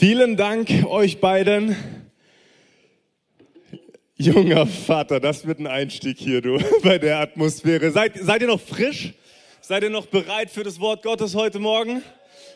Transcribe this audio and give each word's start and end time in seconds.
Vielen 0.00 0.38
Dank 0.38 0.86
euch 0.86 1.20
beiden. 1.20 1.76
Junger 4.16 4.66
Vater, 4.66 5.20
das 5.20 5.46
wird 5.46 5.58
ein 5.58 5.66
Einstieg 5.66 6.16
hier, 6.18 6.40
du, 6.40 6.58
bei 6.82 6.96
der 6.96 7.18
Atmosphäre. 7.18 7.90
Seid, 7.90 8.14
seid 8.18 8.40
ihr 8.40 8.48
noch 8.48 8.62
frisch? 8.62 9.12
Seid 9.60 9.82
ihr 9.82 9.90
noch 9.90 10.06
bereit 10.06 10.48
für 10.48 10.62
das 10.62 10.80
Wort 10.80 11.02
Gottes 11.02 11.34
heute 11.34 11.58
Morgen? 11.58 12.02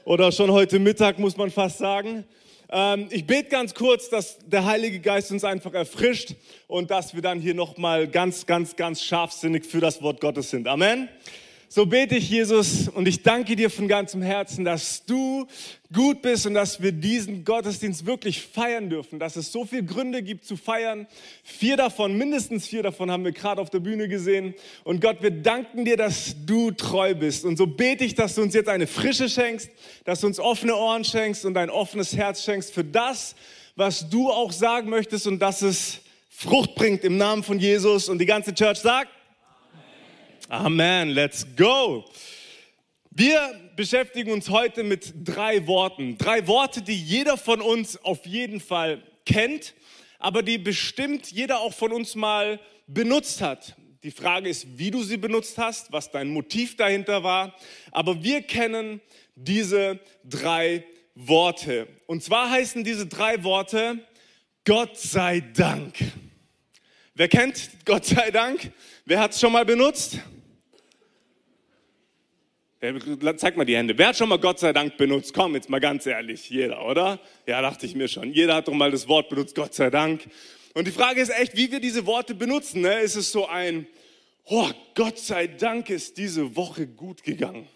Oder 0.06 0.32
schon 0.32 0.52
heute 0.52 0.78
Mittag, 0.78 1.18
muss 1.18 1.36
man 1.36 1.50
fast 1.50 1.76
sagen. 1.76 2.24
Ähm, 2.70 3.08
ich 3.10 3.26
bete 3.26 3.50
ganz 3.50 3.74
kurz, 3.74 4.08
dass 4.08 4.38
der 4.46 4.64
Heilige 4.64 5.00
Geist 5.00 5.30
uns 5.30 5.44
einfach 5.44 5.74
erfrischt 5.74 6.36
und 6.66 6.90
dass 6.90 7.12
wir 7.12 7.20
dann 7.20 7.40
hier 7.40 7.52
nochmal 7.52 8.08
ganz, 8.08 8.46
ganz, 8.46 8.74
ganz 8.74 9.02
scharfsinnig 9.02 9.66
für 9.66 9.80
das 9.80 10.00
Wort 10.00 10.18
Gottes 10.22 10.48
sind. 10.48 10.66
Amen. 10.66 11.10
So 11.74 11.86
bete 11.86 12.14
ich, 12.14 12.30
Jesus, 12.30 12.86
und 12.86 13.08
ich 13.08 13.24
danke 13.24 13.56
dir 13.56 13.68
von 13.68 13.88
ganzem 13.88 14.22
Herzen, 14.22 14.64
dass 14.64 15.04
du 15.06 15.48
gut 15.92 16.22
bist 16.22 16.46
und 16.46 16.54
dass 16.54 16.80
wir 16.80 16.92
diesen 16.92 17.44
Gottesdienst 17.44 18.06
wirklich 18.06 18.42
feiern 18.42 18.90
dürfen, 18.90 19.18
dass 19.18 19.34
es 19.34 19.50
so 19.50 19.64
viele 19.64 19.82
Gründe 19.82 20.22
gibt 20.22 20.44
zu 20.44 20.56
feiern. 20.56 21.08
Vier 21.42 21.76
davon, 21.76 22.16
mindestens 22.16 22.68
vier 22.68 22.84
davon 22.84 23.10
haben 23.10 23.24
wir 23.24 23.32
gerade 23.32 23.60
auf 23.60 23.70
der 23.70 23.80
Bühne 23.80 24.06
gesehen. 24.06 24.54
Und 24.84 25.00
Gott, 25.00 25.20
wir 25.20 25.32
danken 25.32 25.84
dir, 25.84 25.96
dass 25.96 26.36
du 26.46 26.70
treu 26.70 27.12
bist. 27.12 27.44
Und 27.44 27.56
so 27.56 27.66
bete 27.66 28.04
ich, 28.04 28.14
dass 28.14 28.36
du 28.36 28.42
uns 28.42 28.54
jetzt 28.54 28.68
eine 28.68 28.86
Frische 28.86 29.28
schenkst, 29.28 29.68
dass 30.04 30.20
du 30.20 30.28
uns 30.28 30.38
offene 30.38 30.76
Ohren 30.76 31.02
schenkst 31.02 31.44
und 31.44 31.56
ein 31.56 31.70
offenes 31.70 32.16
Herz 32.16 32.44
schenkst 32.44 32.72
für 32.72 32.84
das, 32.84 33.34
was 33.74 34.08
du 34.08 34.30
auch 34.30 34.52
sagen 34.52 34.90
möchtest 34.90 35.26
und 35.26 35.40
dass 35.40 35.60
es 35.60 36.02
Frucht 36.30 36.76
bringt 36.76 37.02
im 37.02 37.16
Namen 37.16 37.42
von 37.42 37.58
Jesus. 37.58 38.08
Und 38.08 38.18
die 38.18 38.26
ganze 38.26 38.54
Church 38.54 38.78
sagt, 38.78 39.10
Amen, 40.54 41.08
let's 41.08 41.44
go. 41.56 42.04
Wir 43.10 43.60
beschäftigen 43.74 44.30
uns 44.30 44.48
heute 44.50 44.84
mit 44.84 45.12
drei 45.24 45.66
Worten. 45.66 46.16
Drei 46.16 46.46
Worte, 46.46 46.80
die 46.80 46.94
jeder 46.94 47.36
von 47.36 47.60
uns 47.60 47.96
auf 48.04 48.24
jeden 48.24 48.60
Fall 48.60 49.02
kennt, 49.26 49.74
aber 50.20 50.44
die 50.44 50.58
bestimmt 50.58 51.32
jeder 51.32 51.58
auch 51.58 51.74
von 51.74 51.90
uns 51.90 52.14
mal 52.14 52.60
benutzt 52.86 53.40
hat. 53.40 53.74
Die 54.04 54.12
Frage 54.12 54.48
ist, 54.48 54.78
wie 54.78 54.92
du 54.92 55.02
sie 55.02 55.16
benutzt 55.16 55.58
hast, 55.58 55.90
was 55.90 56.12
dein 56.12 56.28
Motiv 56.28 56.76
dahinter 56.76 57.24
war. 57.24 57.56
Aber 57.90 58.22
wir 58.22 58.40
kennen 58.42 59.00
diese 59.34 59.98
drei 60.22 60.84
Worte. 61.16 61.88
Und 62.06 62.22
zwar 62.22 62.48
heißen 62.48 62.84
diese 62.84 63.06
drei 63.06 63.42
Worte 63.42 64.06
Gott 64.64 64.96
sei 65.00 65.40
Dank. 65.40 65.96
Wer 67.16 67.26
kennt 67.26 67.70
Gott 67.84 68.04
sei 68.04 68.30
Dank? 68.30 68.70
Wer 69.04 69.18
hat 69.18 69.32
es 69.32 69.40
schon 69.40 69.50
mal 69.50 69.64
benutzt? 69.64 70.20
Zeig 73.36 73.56
mal 73.56 73.64
die 73.64 73.76
Hände. 73.76 73.96
Wer 73.96 74.08
hat 74.08 74.16
schon 74.18 74.28
mal 74.28 74.38
Gott 74.38 74.58
sei 74.58 74.74
Dank 74.74 74.98
benutzt? 74.98 75.32
Komm, 75.32 75.54
jetzt 75.54 75.70
mal 75.70 75.80
ganz 75.80 76.04
ehrlich, 76.04 76.50
jeder, 76.50 76.84
oder? 76.84 77.18
Ja, 77.46 77.62
dachte 77.62 77.86
ich 77.86 77.94
mir 77.94 78.08
schon. 78.08 78.30
Jeder 78.34 78.56
hat 78.56 78.68
doch 78.68 78.74
mal 78.74 78.90
das 78.90 79.08
Wort 79.08 79.30
benutzt, 79.30 79.54
Gott 79.54 79.72
sei 79.72 79.88
Dank. 79.88 80.28
Und 80.74 80.86
die 80.86 80.90
Frage 80.90 81.22
ist 81.22 81.30
echt, 81.30 81.56
wie 81.56 81.72
wir 81.72 81.80
diese 81.80 82.04
Worte 82.04 82.34
benutzen. 82.34 82.82
Ne? 82.82 83.00
Ist 83.00 83.16
es 83.16 83.32
so 83.32 83.46
ein, 83.48 83.86
oh, 84.44 84.68
Gott 84.94 85.18
sei 85.18 85.46
Dank 85.46 85.88
ist 85.88 86.18
diese 86.18 86.56
Woche 86.56 86.86
gut 86.86 87.22
gegangen. 87.22 87.66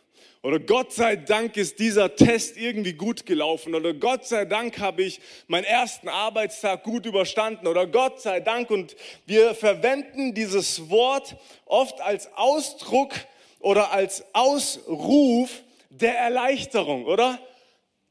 Oder 0.42 0.60
Gott 0.60 0.92
sei 0.92 1.16
Dank 1.16 1.56
ist 1.56 1.78
dieser 1.78 2.14
Test 2.14 2.58
irgendwie 2.58 2.92
gut 2.92 3.24
gelaufen. 3.24 3.74
Oder 3.74 3.94
Gott 3.94 4.26
sei 4.26 4.44
Dank 4.44 4.78
habe 4.78 5.04
ich 5.04 5.20
meinen 5.46 5.64
ersten 5.64 6.08
Arbeitstag 6.08 6.82
gut 6.82 7.06
überstanden. 7.06 7.66
Oder 7.66 7.86
Gott 7.86 8.20
sei 8.20 8.40
Dank. 8.40 8.68
Und 8.68 8.94
wir 9.24 9.54
verwenden 9.54 10.34
dieses 10.34 10.90
Wort 10.90 11.36
oft 11.64 11.98
als 12.02 12.30
Ausdruck 12.34 13.14
oder 13.60 13.92
als 13.92 14.24
Ausruf 14.32 15.62
der 15.90 16.16
Erleichterung, 16.18 17.06
oder? 17.06 17.38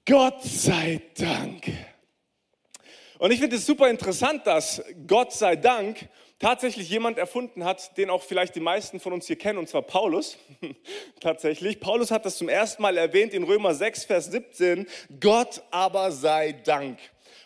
Gott 0.05 0.41
sei 0.43 1.01
Dank. 1.15 1.65
Und 3.19 3.31
ich 3.31 3.39
finde 3.39 3.55
es 3.55 3.65
super 3.65 3.89
interessant, 3.89 4.45
dass 4.45 4.83
Gott 5.07 5.33
sei 5.33 5.55
Dank 5.55 6.07
tatsächlich 6.39 6.89
jemand 6.89 7.17
erfunden 7.17 7.63
hat, 7.63 7.97
den 7.97 8.09
auch 8.09 8.21
vielleicht 8.21 8.55
die 8.55 8.59
meisten 8.59 8.99
von 8.99 9.13
uns 9.13 9.25
hier 9.25 9.37
kennen, 9.37 9.57
und 9.57 9.67
zwar 9.67 9.81
Paulus. 9.81 10.37
tatsächlich. 11.19 11.79
Paulus 11.79 12.11
hat 12.11 12.25
das 12.25 12.37
zum 12.37 12.47
ersten 12.47 12.81
Mal 12.81 12.97
erwähnt 12.97 13.33
in 13.33 13.43
Römer 13.43 13.73
6, 13.73 14.05
Vers 14.05 14.25
17. 14.27 14.87
Gott 15.19 15.63
aber 15.71 16.11
sei 16.11 16.51
Dank. 16.51 16.99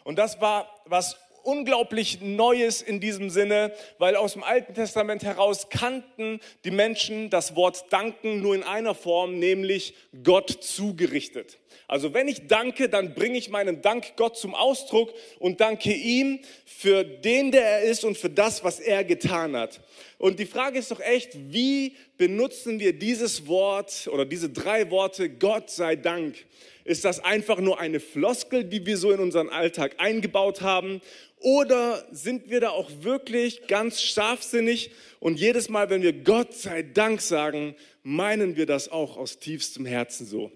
Und 0.04 0.18
das 0.18 0.42
war 0.42 0.68
was 0.86 1.18
unglaublich 1.44 2.22
Neues 2.22 2.82
in 2.82 3.00
diesem 3.00 3.30
Sinne, 3.30 3.74
weil 3.98 4.16
aus 4.16 4.34
dem 4.34 4.44
Alten 4.44 4.74
Testament 4.74 5.24
heraus 5.24 5.70
kannten 5.70 6.40
die 6.64 6.72
Menschen 6.72 7.30
das 7.30 7.56
Wort 7.56 7.86
danken 7.92 8.42
nur 8.42 8.56
in 8.56 8.64
einer 8.64 8.96
Form, 8.96 9.40
nämlich 9.40 9.94
Gott 10.24 10.50
zugerichtet. 10.50 11.58
Also 11.88 12.14
wenn 12.14 12.28
ich 12.28 12.48
danke, 12.48 12.90
dann 12.90 13.14
bringe 13.14 13.38
ich 13.38 13.50
meinen 13.50 13.82
Dank 13.82 14.16
Gott 14.16 14.38
zum 14.38 14.56
Ausdruck 14.56 15.14
und 15.40 15.60
danke 15.60 15.92
ihm 15.94 16.40
für 16.66 17.04
den, 17.04 17.52
der 17.52 17.66
er 17.66 17.82
ist 17.82 18.06
und 18.06 18.18
für 18.18 18.30
das, 18.30 18.64
was 18.64 18.80
er 18.80 19.04
getan 19.04 19.56
hat. 19.56 19.82
Und 20.22 20.38
die 20.38 20.46
Frage 20.46 20.78
ist 20.78 20.92
doch 20.92 21.00
echt, 21.00 21.32
wie 21.52 21.96
benutzen 22.20 22.80
wir 22.80 22.94
dieses 22.94 23.48
Wort 23.48 24.08
oder 24.14 24.24
diese 24.24 24.52
drei 24.52 24.92
Worte, 24.92 25.32
Gott 25.32 25.72
sei 25.72 25.96
Dank? 25.96 26.36
Ist 26.84 27.06
das 27.06 27.22
einfach 27.22 27.58
nur 27.58 27.80
eine 27.80 28.00
Floskel, 28.00 28.64
die 28.64 28.86
wir 28.86 28.98
so 28.98 29.10
in 29.10 29.20
unseren 29.20 29.50
Alltag 29.50 29.96
eingebaut 29.98 30.62
haben? 30.62 31.02
Oder 31.40 32.06
sind 32.12 32.52
wir 32.52 32.60
da 32.60 32.70
auch 32.70 32.92
wirklich 33.00 33.66
ganz 33.66 34.00
scharfsinnig 34.00 34.92
und 35.20 35.40
jedes 35.40 35.70
Mal, 35.70 35.90
wenn 35.90 36.04
wir 36.04 36.14
Gott 36.14 36.54
sei 36.54 36.84
Dank 36.84 37.20
sagen, 37.20 37.76
meinen 38.04 38.56
wir 38.56 38.68
das 38.68 38.90
auch 38.92 39.18
aus 39.18 39.40
tiefstem 39.40 39.88
Herzen 39.88 40.28
so? 40.28 40.52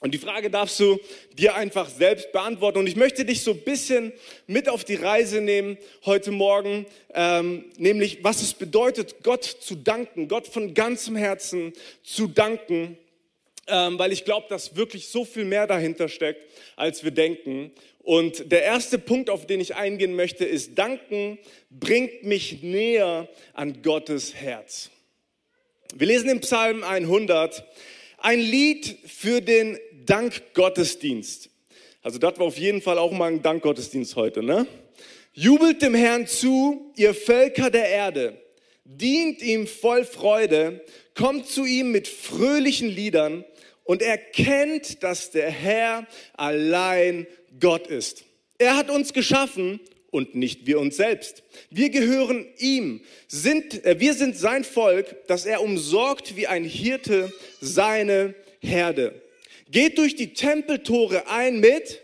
Und 0.00 0.12
die 0.12 0.18
Frage 0.18 0.50
darfst 0.50 0.80
du 0.80 0.98
dir 1.34 1.54
einfach 1.54 1.88
selbst 1.88 2.32
beantworten. 2.32 2.78
Und 2.78 2.86
ich 2.86 2.96
möchte 2.96 3.24
dich 3.24 3.42
so 3.42 3.52
ein 3.52 3.60
bisschen 3.60 4.12
mit 4.46 4.68
auf 4.68 4.82
die 4.82 4.94
Reise 4.94 5.42
nehmen 5.42 5.76
heute 6.06 6.30
Morgen, 6.30 6.86
ähm, 7.14 7.66
nämlich 7.76 8.24
was 8.24 8.42
es 8.42 8.54
bedeutet, 8.54 9.22
Gott 9.22 9.44
zu 9.44 9.76
danken, 9.76 10.26
Gott 10.26 10.46
von 10.46 10.72
ganzem 10.72 11.16
Herzen 11.16 11.74
zu 12.02 12.26
danken 12.26 12.96
ähm, 13.70 13.98
weil 13.98 14.12
ich 14.12 14.24
glaube, 14.24 14.46
dass 14.48 14.76
wirklich 14.76 15.08
so 15.08 15.24
viel 15.24 15.44
mehr 15.44 15.66
dahinter 15.66 16.08
steckt, 16.08 16.40
als 16.76 17.04
wir 17.04 17.12
denken. 17.12 17.70
Und 18.00 18.50
der 18.50 18.64
erste 18.64 18.98
Punkt, 18.98 19.30
auf 19.30 19.46
den 19.46 19.60
ich 19.60 19.76
eingehen 19.76 20.16
möchte, 20.16 20.44
ist, 20.44 20.76
danken 20.76 21.38
bringt 21.70 22.24
mich 22.24 22.62
näher 22.62 23.28
an 23.54 23.82
Gottes 23.82 24.34
Herz. 24.34 24.90
Wir 25.94 26.06
lesen 26.08 26.30
im 26.30 26.40
Psalm 26.40 26.82
100 26.82 27.64
ein 28.18 28.40
Lied 28.40 28.98
für 29.06 29.40
den 29.40 29.78
Dankgottesdienst. 30.06 31.50
Also 32.02 32.18
das 32.18 32.38
war 32.38 32.46
auf 32.46 32.58
jeden 32.58 32.82
Fall 32.82 32.98
auch 32.98 33.12
mal 33.12 33.32
ein 33.32 33.42
Dankgottesdienst 33.42 34.16
heute, 34.16 34.42
ne? 34.42 34.66
Jubelt 35.32 35.82
dem 35.82 35.94
Herrn 35.94 36.26
zu, 36.26 36.92
ihr 36.96 37.14
Völker 37.14 37.70
der 37.70 37.88
Erde. 37.88 38.40
Dient 38.84 39.42
ihm 39.42 39.66
voll 39.66 40.04
Freude, 40.04 40.84
kommt 41.14 41.46
zu 41.46 41.64
ihm 41.64 41.92
mit 41.92 42.08
fröhlichen 42.08 42.88
Liedern 42.88 43.44
und 43.84 44.02
erkennt, 44.02 45.02
dass 45.02 45.30
der 45.30 45.50
Herr 45.50 46.06
allein 46.34 47.26
Gott 47.60 47.86
ist. 47.86 48.24
Er 48.58 48.76
hat 48.76 48.90
uns 48.90 49.12
geschaffen 49.12 49.80
und 50.10 50.34
nicht 50.34 50.66
wir 50.66 50.80
uns 50.80 50.96
selbst. 50.96 51.42
Wir 51.70 51.90
gehören 51.90 52.46
ihm, 52.58 53.02
sind, 53.28 53.84
äh, 53.84 54.00
wir 54.00 54.14
sind 54.14 54.36
sein 54.36 54.64
Volk, 54.64 55.16
das 55.28 55.46
er 55.46 55.62
umsorgt 55.62 56.36
wie 56.36 56.46
ein 56.46 56.64
Hirte 56.64 57.32
seine 57.60 58.34
Herde. 58.60 59.22
Geht 59.70 59.98
durch 59.98 60.16
die 60.16 60.32
Tempeltore 60.32 61.28
ein 61.28 61.60
mit 61.60 62.00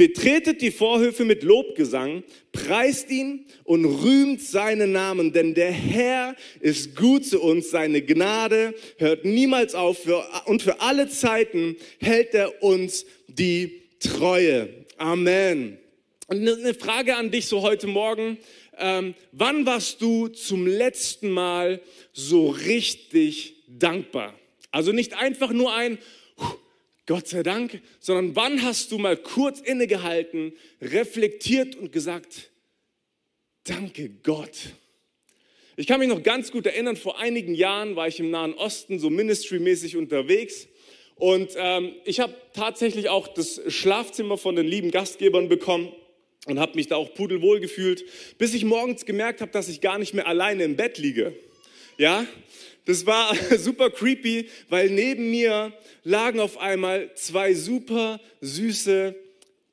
Betretet 0.00 0.62
die 0.62 0.70
Vorhöfe 0.70 1.26
mit 1.26 1.42
Lobgesang, 1.42 2.24
preist 2.52 3.10
ihn 3.10 3.44
und 3.64 3.84
rühmt 3.84 4.40
seinen 4.40 4.92
Namen, 4.92 5.30
denn 5.34 5.52
der 5.52 5.72
Herr 5.72 6.36
ist 6.60 6.96
gut 6.96 7.26
zu 7.26 7.38
uns, 7.42 7.68
seine 7.68 8.00
Gnade 8.00 8.72
hört 8.96 9.26
niemals 9.26 9.74
auf 9.74 9.98
für, 9.98 10.26
und 10.46 10.62
für 10.62 10.80
alle 10.80 11.10
Zeiten 11.10 11.76
hält 11.98 12.32
er 12.32 12.62
uns 12.62 13.04
die 13.28 13.82
Treue. 13.98 14.70
Amen. 14.96 15.76
Und 16.28 16.48
eine 16.48 16.72
Frage 16.72 17.16
an 17.16 17.30
dich 17.30 17.44
so 17.44 17.60
heute 17.60 17.86
Morgen. 17.86 18.38
Ähm, 18.78 19.14
wann 19.32 19.66
warst 19.66 20.00
du 20.00 20.28
zum 20.28 20.66
letzten 20.66 21.28
Mal 21.28 21.82
so 22.14 22.48
richtig 22.48 23.56
dankbar? 23.68 24.39
Also 24.70 24.92
nicht 24.92 25.14
einfach 25.14 25.50
nur 25.52 25.74
ein, 25.74 25.98
Gott 27.06 27.28
sei 27.28 27.42
Dank, 27.42 27.80
sondern 27.98 28.36
wann 28.36 28.62
hast 28.62 28.92
du 28.92 28.98
mal 28.98 29.16
kurz 29.16 29.60
innegehalten, 29.60 30.52
reflektiert 30.80 31.74
und 31.74 31.92
gesagt, 31.92 32.50
danke 33.64 34.10
Gott. 34.22 34.74
Ich 35.76 35.86
kann 35.86 35.98
mich 35.98 36.08
noch 36.08 36.22
ganz 36.22 36.52
gut 36.52 36.66
erinnern, 36.66 36.96
vor 36.96 37.18
einigen 37.18 37.54
Jahren 37.54 37.96
war 37.96 38.06
ich 38.06 38.20
im 38.20 38.30
Nahen 38.30 38.54
Osten 38.54 38.98
so 38.98 39.10
ministrymäßig 39.10 39.96
unterwegs 39.96 40.68
und 41.16 41.52
ähm, 41.56 41.94
ich 42.04 42.20
habe 42.20 42.34
tatsächlich 42.54 43.08
auch 43.08 43.28
das 43.28 43.60
Schlafzimmer 43.68 44.38
von 44.38 44.56
den 44.56 44.66
lieben 44.66 44.90
Gastgebern 44.90 45.48
bekommen 45.48 45.92
und 46.46 46.58
habe 46.58 46.76
mich 46.76 46.88
da 46.88 46.96
auch 46.96 47.12
pudelwohl 47.12 47.60
gefühlt, 47.60 48.04
bis 48.38 48.54
ich 48.54 48.64
morgens 48.64 49.04
gemerkt 49.04 49.40
habe, 49.40 49.50
dass 49.50 49.68
ich 49.68 49.80
gar 49.80 49.98
nicht 49.98 50.14
mehr 50.14 50.26
alleine 50.26 50.64
im 50.64 50.76
Bett 50.76 50.96
liege. 50.96 51.34
Ja, 51.98 52.26
das 52.84 53.06
war 53.06 53.34
super 53.58 53.90
creepy, 53.90 54.48
weil 54.68 54.90
neben 54.90 55.30
mir 55.30 55.72
lagen 56.04 56.40
auf 56.40 56.58
einmal 56.58 57.14
zwei 57.14 57.54
super 57.54 58.20
süße 58.40 59.14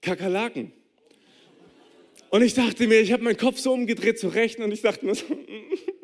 Kakerlaken. 0.01 0.71
Und 2.29 2.41
ich 2.41 2.53
dachte 2.53 2.87
mir, 2.87 2.99
ich 2.99 3.13
habe 3.13 3.23
meinen 3.23 3.37
Kopf 3.37 3.59
so 3.59 3.73
umgedreht 3.73 4.19
zu 4.19 4.27
rechnen 4.27 4.65
und 4.65 4.71
ich 4.73 4.81
dachte 4.81 5.05
mir 5.05 5.15
so, 5.15 5.25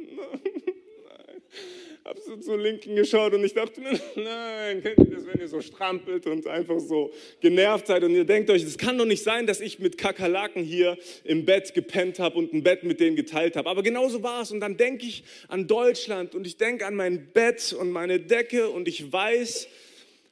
habe 2.05 2.19
so 2.19 2.35
zur 2.35 2.57
Linken 2.57 2.97
geschaut 2.97 3.33
und 3.33 3.45
ich 3.45 3.53
dachte 3.53 3.79
mir, 3.79 3.91
nein, 4.15 4.81
kennt 4.81 4.99
ihr 4.99 5.15
das, 5.15 5.25
wenn 5.25 5.39
ihr 5.39 5.47
so 5.47 5.61
strampelt 5.61 6.27
und 6.27 6.45
einfach 6.47 6.79
so 6.79 7.13
genervt 7.39 7.87
seid 7.87 8.03
und 8.03 8.13
ihr 8.13 8.25
denkt 8.25 8.49
euch, 8.49 8.61
es 8.63 8.77
kann 8.77 8.97
doch 8.97 9.05
nicht 9.05 9.23
sein, 9.23 9.47
dass 9.47 9.61
ich 9.61 9.79
mit 9.79 9.97
Kakerlaken 9.97 10.63
hier 10.63 10.97
im 11.23 11.45
Bett 11.45 11.73
gepennt 11.73 12.19
habe 12.19 12.37
und 12.37 12.51
ein 12.53 12.61
Bett 12.61 12.83
mit 12.83 12.99
denen 12.99 13.15
geteilt 13.15 13.55
habe. 13.55 13.69
Aber 13.69 13.83
genauso 13.83 14.21
war 14.21 14.41
es 14.41 14.51
und 14.51 14.59
dann 14.59 14.75
denke 14.75 15.05
ich 15.05 15.23
an 15.47 15.67
Deutschland 15.67 16.35
und 16.35 16.45
ich 16.45 16.57
denke 16.57 16.85
an 16.85 16.95
mein 16.95 17.31
Bett 17.31 17.71
und 17.71 17.89
meine 17.89 18.19
Decke 18.19 18.69
und 18.69 18.89
ich 18.89 19.11
weiß, 19.11 19.69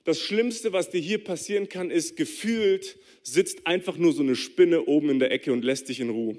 das 0.04 0.20
Schlimmste, 0.20 0.74
was 0.74 0.90
dir 0.90 1.00
hier 1.00 1.24
passieren 1.24 1.70
kann, 1.70 1.90
ist 1.90 2.18
gefühlt 2.18 2.98
sitzt 3.24 3.68
einfach 3.68 3.98
nur 3.98 4.14
so 4.14 4.24
eine 4.24 4.36
Spinne 4.36 4.86
oben 4.86 5.12
in 5.12 5.20
der 5.20 5.32
Ecke 5.32 5.54
und 5.54 5.64
lässt 5.64 5.88
dich 5.88 6.00
in 6.00 6.10
Ruhe. 6.10 6.38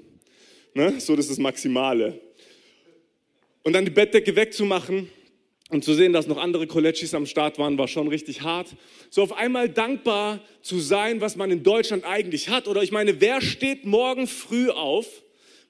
Ne? 0.75 0.99
So, 0.99 1.15
das 1.15 1.25
ist 1.25 1.31
das 1.31 1.37
Maximale. 1.39 2.19
Und 3.63 3.73
dann 3.73 3.85
die 3.85 3.91
Bettdecke 3.91 4.35
wegzumachen 4.35 5.09
und 5.69 5.83
zu 5.83 5.93
sehen, 5.93 6.13
dass 6.13 6.27
noch 6.27 6.37
andere 6.37 6.67
Collegis 6.67 7.13
am 7.13 7.25
Start 7.25 7.57
waren, 7.57 7.77
war 7.77 7.87
schon 7.87 8.07
richtig 8.07 8.41
hart. 8.41 8.75
So 9.09 9.23
auf 9.23 9.33
einmal 9.33 9.69
dankbar 9.69 10.39
zu 10.61 10.79
sein, 10.79 11.21
was 11.21 11.35
man 11.35 11.51
in 11.51 11.63
Deutschland 11.63 12.05
eigentlich 12.05 12.49
hat. 12.49 12.67
Oder 12.67 12.83
ich 12.83 12.91
meine, 12.91 13.21
wer 13.21 13.41
steht 13.41 13.85
morgen 13.85 14.27
früh 14.27 14.69
auf? 14.69 15.07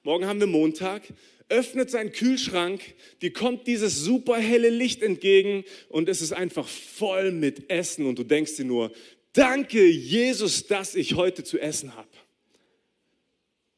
Morgen 0.02 0.26
haben 0.26 0.40
wir 0.40 0.46
Montag 0.46 1.02
öffnet 1.48 1.90
seinen 1.90 2.12
Kühlschrank, 2.12 2.80
dir 3.20 3.32
kommt 3.32 3.66
dieses 3.66 4.00
super 4.00 4.36
helle 4.36 4.70
Licht 4.70 5.02
entgegen 5.02 5.64
und 5.88 6.08
es 6.08 6.22
ist 6.22 6.32
einfach 6.32 6.66
voll 6.66 7.32
mit 7.32 7.70
Essen 7.70 8.06
und 8.06 8.18
du 8.18 8.24
denkst 8.24 8.56
dir 8.56 8.64
nur, 8.64 8.92
danke 9.32 9.86
Jesus, 9.86 10.66
dass 10.66 10.94
ich 10.94 11.14
heute 11.14 11.44
zu 11.44 11.58
essen 11.58 11.94
habe. 11.94 12.08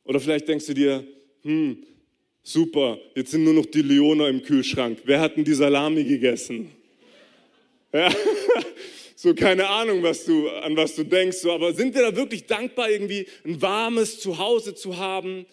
Oder 0.05 0.21
vielleicht 0.21 0.49
denkst 0.49 0.67
du 0.67 0.75
dir, 0.75 1.07
hm, 1.43 1.85
super, 2.47 2.99
jetzt 3.15 3.33
sind 3.33 3.45
nur 3.45 3.55
noch 3.55 3.67
die 3.67 3.83
Leona 3.83 4.29
im 4.29 4.43
Kühlschrank. 4.43 5.01
Wer 5.05 5.21
hat 5.21 5.37
denn 5.37 5.45
die 5.45 5.55
Salami 5.55 6.05
gegessen? 6.05 6.71
Ja, 7.93 8.11
so 9.17 9.35
keine 9.35 9.69
Ahnung, 9.69 10.03
was 10.03 10.25
du, 10.25 10.49
an 10.49 10.77
was 10.77 10.95
du 10.95 11.05
denkst. 11.05 11.39
So, 11.39 11.53
aber 11.53 11.73
sind 11.73 11.95
wir 11.95 12.03
da 12.03 12.17
wirklich 12.17 12.47
dankbar, 12.47 12.91
irgendwie 12.91 13.27
ein 13.45 13.61
warmes 13.61 14.21
Zuhause 14.21 14.75
zu 14.75 14.97
haben? 14.97 15.47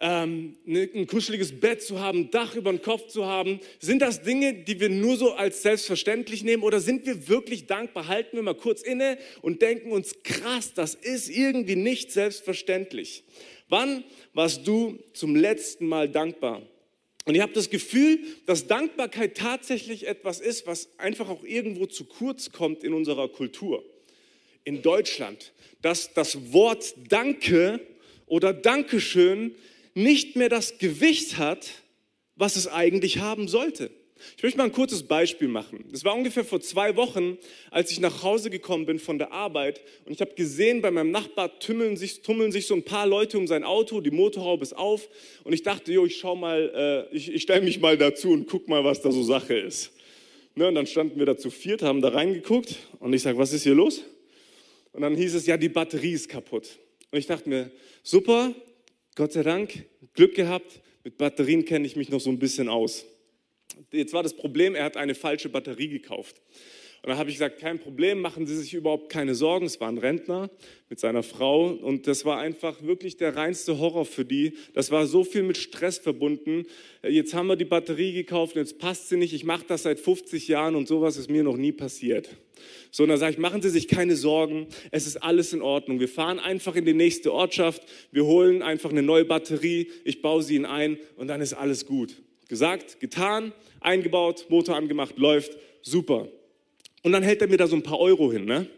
ähm, 0.00 0.56
ne, 0.64 0.88
ein 0.94 1.06
kuscheliges 1.06 1.58
Bett 1.58 1.82
zu 1.82 2.00
haben, 2.00 2.20
ein 2.20 2.30
Dach 2.30 2.56
über 2.56 2.72
den 2.72 2.82
Kopf 2.82 3.06
zu 3.08 3.26
haben? 3.26 3.60
Sind 3.78 4.02
das 4.02 4.22
Dinge, 4.22 4.52
die 4.52 4.80
wir 4.80 4.88
nur 4.88 5.16
so 5.16 5.32
als 5.32 5.62
selbstverständlich 5.62 6.42
nehmen 6.42 6.62
oder 6.62 6.80
sind 6.80 7.06
wir 7.06 7.28
wirklich 7.28 7.66
dankbar? 7.66 8.08
Halten 8.08 8.36
wir 8.36 8.42
mal 8.42 8.54
kurz 8.54 8.82
inne 8.82 9.18
und 9.40 9.62
denken 9.62 9.92
uns, 9.92 10.22
krass, 10.24 10.74
das 10.74 10.94
ist 10.94 11.30
irgendwie 11.30 11.76
nicht 11.76 12.10
selbstverständlich. 12.10 13.24
Wann 13.68 14.04
warst 14.32 14.66
du 14.66 14.98
zum 15.14 15.36
letzten 15.36 15.86
Mal 15.86 16.08
dankbar? 16.08 16.62
Und 17.24 17.34
ich 17.34 17.40
habe 17.40 17.52
das 17.52 17.70
Gefühl, 17.70 18.18
dass 18.46 18.66
Dankbarkeit 18.66 19.36
tatsächlich 19.36 20.06
etwas 20.06 20.40
ist, 20.40 20.66
was 20.66 20.88
einfach 20.98 21.28
auch 21.28 21.42
irgendwo 21.42 21.86
zu 21.86 22.04
kurz 22.04 22.52
kommt 22.52 22.84
in 22.84 22.92
unserer 22.92 23.28
Kultur. 23.28 23.82
In 24.64 24.82
Deutschland, 24.82 25.52
dass 25.80 26.12
das 26.12 26.52
Wort 26.52 26.94
Danke 27.08 27.80
oder 28.26 28.52
Dankeschön 28.52 29.54
nicht 29.94 30.36
mehr 30.36 30.48
das 30.48 30.78
Gewicht 30.78 31.38
hat, 31.38 31.70
was 32.36 32.56
es 32.56 32.68
eigentlich 32.68 33.18
haben 33.18 33.48
sollte. 33.48 33.90
Ich 34.36 34.42
möchte 34.42 34.58
mal 34.58 34.64
ein 34.64 34.72
kurzes 34.72 35.02
Beispiel 35.02 35.48
machen. 35.48 35.84
Das 35.90 36.04
war 36.04 36.14
ungefähr 36.14 36.44
vor 36.44 36.60
zwei 36.60 36.96
Wochen, 36.96 37.38
als 37.70 37.90
ich 37.90 38.00
nach 38.00 38.22
Hause 38.22 38.50
gekommen 38.50 38.86
bin 38.86 38.98
von 38.98 39.18
der 39.18 39.32
Arbeit 39.32 39.80
und 40.04 40.12
ich 40.12 40.20
habe 40.20 40.34
gesehen, 40.34 40.82
bei 40.82 40.90
meinem 40.90 41.10
Nachbar 41.10 41.58
tummeln 41.58 41.96
sich, 41.96 42.22
tummeln 42.22 42.52
sich 42.52 42.66
so 42.66 42.74
ein 42.74 42.84
paar 42.84 43.06
Leute 43.06 43.38
um 43.38 43.46
sein 43.46 43.64
Auto, 43.64 44.00
die 44.00 44.10
Motorhaube 44.10 44.62
ist 44.62 44.76
auf 44.76 45.08
und 45.44 45.52
ich 45.52 45.62
dachte, 45.62 45.92
jo, 45.92 46.06
ich 46.06 46.16
schau 46.16 46.36
mal, 46.36 47.08
äh, 47.12 47.16
ich, 47.16 47.32
ich 47.32 47.42
stelle 47.42 47.62
mich 47.62 47.80
mal 47.80 47.96
dazu 47.96 48.30
und 48.30 48.46
guck 48.48 48.68
mal, 48.68 48.84
was 48.84 49.02
da 49.02 49.10
so 49.10 49.22
Sache 49.22 49.54
ist. 49.54 49.92
Ne, 50.56 50.68
und 50.68 50.74
dann 50.76 50.86
standen 50.86 51.18
wir 51.18 51.26
da 51.26 51.36
zu 51.36 51.50
viert, 51.50 51.82
haben 51.82 52.00
da 52.00 52.10
reingeguckt 52.10 52.76
und 53.00 53.12
ich 53.12 53.22
sage, 53.22 53.38
was 53.38 53.52
ist 53.52 53.64
hier 53.64 53.74
los? 53.74 54.02
Und 54.92 55.02
dann 55.02 55.16
hieß 55.16 55.34
es, 55.34 55.46
ja, 55.46 55.56
die 55.56 55.68
Batterie 55.68 56.12
ist 56.12 56.28
kaputt. 56.28 56.78
Und 57.10 57.18
ich 57.18 57.26
dachte 57.26 57.48
mir, 57.48 57.70
super, 58.04 58.54
Gott 59.16 59.32
sei 59.32 59.42
Dank, 59.42 59.84
Glück 60.14 60.34
gehabt, 60.34 60.80
mit 61.02 61.18
Batterien 61.18 61.64
kenne 61.64 61.86
ich 61.86 61.96
mich 61.96 62.08
noch 62.08 62.20
so 62.20 62.30
ein 62.30 62.38
bisschen 62.38 62.68
aus. 62.68 63.04
Jetzt 63.90 64.12
war 64.12 64.22
das 64.22 64.34
Problem, 64.34 64.74
er 64.74 64.84
hat 64.84 64.96
eine 64.96 65.14
falsche 65.14 65.48
Batterie 65.48 65.88
gekauft. 65.88 66.40
Und 67.04 67.10
da 67.10 67.18
habe 67.18 67.28
ich 67.28 67.36
gesagt, 67.36 67.60
kein 67.60 67.78
Problem, 67.78 68.22
machen 68.22 68.46
Sie 68.46 68.56
sich 68.56 68.72
überhaupt 68.72 69.10
keine 69.10 69.34
Sorgen. 69.34 69.66
Es 69.66 69.78
war 69.78 69.88
ein 69.88 69.98
Rentner 69.98 70.48
mit 70.88 70.98
seiner 70.98 71.22
Frau 71.22 71.66
und 71.66 72.06
das 72.06 72.24
war 72.24 72.38
einfach 72.38 72.82
wirklich 72.82 73.18
der 73.18 73.36
reinste 73.36 73.78
Horror 73.78 74.06
für 74.06 74.24
die. 74.24 74.54
Das 74.72 74.90
war 74.90 75.06
so 75.06 75.22
viel 75.22 75.42
mit 75.42 75.58
Stress 75.58 75.98
verbunden. 75.98 76.64
Jetzt 77.06 77.34
haben 77.34 77.46
wir 77.48 77.56
die 77.56 77.66
Batterie 77.66 78.14
gekauft 78.14 78.56
jetzt 78.56 78.78
passt 78.78 79.10
sie 79.10 79.18
nicht. 79.18 79.34
Ich 79.34 79.44
mache 79.44 79.66
das 79.68 79.82
seit 79.82 80.00
50 80.00 80.48
Jahren 80.48 80.76
und 80.76 80.88
sowas 80.88 81.18
ist 81.18 81.28
mir 81.28 81.42
noch 81.42 81.58
nie 81.58 81.72
passiert. 81.72 82.30
So, 82.90 83.02
und 83.02 83.10
dann 83.10 83.18
sage 83.18 83.32
ich, 83.32 83.38
machen 83.38 83.60
Sie 83.60 83.68
sich 83.68 83.86
keine 83.86 84.16
Sorgen, 84.16 84.68
es 84.90 85.06
ist 85.06 85.22
alles 85.22 85.52
in 85.52 85.60
Ordnung. 85.60 86.00
Wir 86.00 86.08
fahren 86.08 86.38
einfach 86.38 86.74
in 86.74 86.86
die 86.86 86.94
nächste 86.94 87.34
Ortschaft, 87.34 87.82
wir 88.12 88.24
holen 88.24 88.62
einfach 88.62 88.88
eine 88.88 89.02
neue 89.02 89.26
Batterie, 89.26 89.90
ich 90.04 90.22
baue 90.22 90.42
sie 90.42 90.56
in 90.56 90.64
ein 90.64 90.96
und 91.16 91.28
dann 91.28 91.42
ist 91.42 91.52
alles 91.52 91.84
gut. 91.84 92.16
Gesagt, 92.48 93.00
getan, 93.00 93.52
eingebaut, 93.80 94.46
Motor 94.48 94.76
angemacht, 94.76 95.16
läuft, 95.18 95.56
super. 95.82 96.28
Und 97.02 97.12
dann 97.12 97.22
hält 97.22 97.42
er 97.42 97.48
mir 97.48 97.56
da 97.56 97.66
so 97.66 97.76
ein 97.76 97.82
paar 97.82 98.00
Euro 98.00 98.32
hin. 98.32 98.44
Ne? 98.44 98.58
Und 98.58 98.68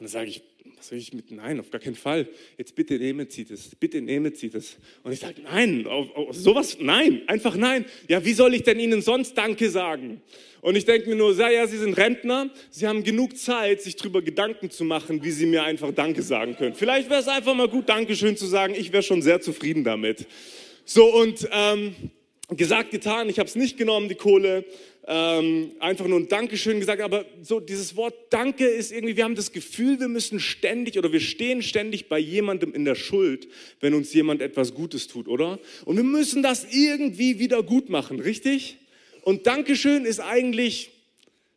dann 0.00 0.08
sage 0.08 0.28
ich, 0.28 0.42
was 0.76 0.88
soll 0.88 0.98
ich 0.98 1.12
mit? 1.12 1.30
Nein, 1.30 1.58
auf 1.58 1.70
gar 1.70 1.80
keinen 1.80 1.94
Fall. 1.94 2.28
Jetzt 2.58 2.74
bitte 2.74 2.98
nehmen 2.98 3.26
Sie 3.28 3.44
das, 3.44 3.74
bitte 3.74 4.00
nehmen 4.00 4.34
Sie 4.34 4.50
das. 4.50 4.76
Und 5.02 5.12
ich 5.12 5.20
sage, 5.20 5.40
nein, 5.42 5.86
auf, 5.86 6.14
auf, 6.14 6.36
sowas, 6.36 6.76
nein, 6.80 7.22
einfach 7.26 7.56
nein. 7.56 7.86
Ja, 8.08 8.24
wie 8.24 8.32
soll 8.32 8.54
ich 8.54 8.62
denn 8.62 8.78
Ihnen 8.78 9.00
sonst 9.00 9.34
Danke 9.34 9.70
sagen? 9.70 10.20
Und 10.60 10.76
ich 10.76 10.84
denke 10.84 11.08
mir 11.08 11.16
nur, 11.16 11.34
ja, 11.34 11.48
ja, 11.48 11.66
Sie 11.66 11.78
sind 11.78 11.96
Rentner, 11.96 12.50
Sie 12.70 12.86
haben 12.86 13.04
genug 13.04 13.36
Zeit, 13.36 13.82
sich 13.82 13.96
darüber 13.96 14.22
Gedanken 14.22 14.70
zu 14.70 14.84
machen, 14.84 15.22
wie 15.22 15.30
Sie 15.30 15.46
mir 15.46 15.62
einfach 15.62 15.92
Danke 15.92 16.22
sagen 16.22 16.56
können. 16.56 16.74
Vielleicht 16.74 17.08
wäre 17.08 17.20
es 17.20 17.28
einfach 17.28 17.54
mal 17.54 17.68
gut, 17.68 17.88
Dankeschön 17.88 18.36
zu 18.36 18.46
sagen. 18.46 18.74
Ich 18.76 18.92
wäre 18.92 19.02
schon 19.02 19.22
sehr 19.22 19.40
zufrieden 19.40 19.82
damit. 19.82 20.26
So, 20.84 21.06
und 21.14 21.48
ähm, 21.52 21.94
gesagt, 22.48 22.92
getan, 22.92 23.28
ich 23.28 23.38
habe 23.38 23.48
es 23.48 23.56
nicht 23.56 23.76
genommen, 23.76 24.08
die 24.08 24.14
Kohle 24.14 24.64
ähm, 25.08 25.72
einfach 25.80 26.06
nur 26.06 26.20
ein 26.20 26.28
Dankeschön 26.28 26.78
gesagt, 26.78 27.02
aber 27.02 27.24
so 27.42 27.58
dieses 27.58 27.96
Wort 27.96 28.14
Danke 28.30 28.66
ist 28.66 28.92
irgendwie, 28.92 29.16
wir 29.16 29.24
haben 29.24 29.34
das 29.34 29.52
Gefühl, 29.52 29.98
wir 29.98 30.08
müssen 30.08 30.38
ständig 30.38 30.96
oder 30.98 31.12
wir 31.12 31.20
stehen 31.20 31.62
ständig 31.62 32.08
bei 32.08 32.18
jemandem 32.18 32.72
in 32.72 32.84
der 32.84 32.94
Schuld, 32.94 33.48
wenn 33.80 33.94
uns 33.94 34.12
jemand 34.12 34.42
etwas 34.42 34.74
Gutes 34.74 35.08
tut, 35.08 35.26
oder? 35.26 35.58
Und 35.84 35.96
wir 35.96 36.04
müssen 36.04 36.42
das 36.42 36.66
irgendwie 36.70 37.38
wieder 37.38 37.62
gut 37.62 37.88
machen, 37.88 38.20
richtig? 38.20 38.78
Und 39.22 39.46
Dankeschön 39.46 40.04
ist 40.04 40.20
eigentlich, 40.20 40.90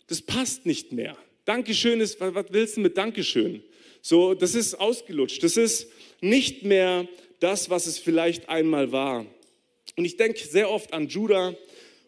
das 0.08 0.22
passt 0.22 0.66
nicht 0.66 0.92
mehr. 0.92 1.16
Dankeschön 1.46 2.02
ist, 2.02 2.20
was 2.20 2.46
willst 2.50 2.78
du 2.78 2.82
mit 2.82 2.98
Dankeschön? 2.98 3.64
So, 4.02 4.34
das 4.34 4.56
ist 4.56 4.76
ausgelutscht. 4.76 5.44
Das 5.44 5.58
ist 5.58 5.88
nicht 6.22 6.64
mehr 6.64 7.08
das, 7.40 7.70
was 7.70 7.86
es 7.88 7.98
vielleicht 7.98 8.50
einmal 8.50 8.92
war. 8.92 9.26
Und 10.00 10.06
ich 10.06 10.16
denke 10.16 10.40
sehr 10.40 10.72
oft 10.72 10.94
an 10.94 11.10
Judah, 11.10 11.54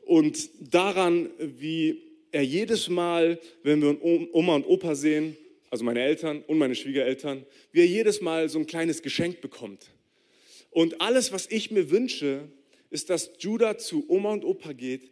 und 0.06 0.50
daran, 0.74 1.30
wie 1.40 2.02
er 2.32 2.42
jedes 2.42 2.88
Mal, 2.88 3.38
wenn 3.64 3.82
wir 3.82 4.02
Oma 4.34 4.56
und 4.56 4.64
Opa 4.66 4.96
sehen, 4.96 5.36
also 5.70 5.84
meine 5.84 6.02
Eltern 6.02 6.42
und 6.48 6.58
meine 6.58 6.74
Schwiegereltern, 6.74 7.46
wie 7.74 7.82
er 7.82 7.86
jedes 7.86 8.22
Mal 8.22 8.48
so 8.48 8.60
ein 8.60 8.66
kleines 8.66 9.02
Geschenk 9.02 9.42
bekommt. 9.42 9.90
Und 10.70 11.02
alles, 11.02 11.34
was 11.34 11.52
ich 11.52 11.70
mir 11.70 11.90
wünsche, 11.90 12.48
ist, 12.92 13.10
dass 13.10 13.32
Judah 13.40 13.78
zu 13.78 14.06
Oma 14.08 14.32
und 14.32 14.46
Opa 14.46 14.72
geht 14.72 15.12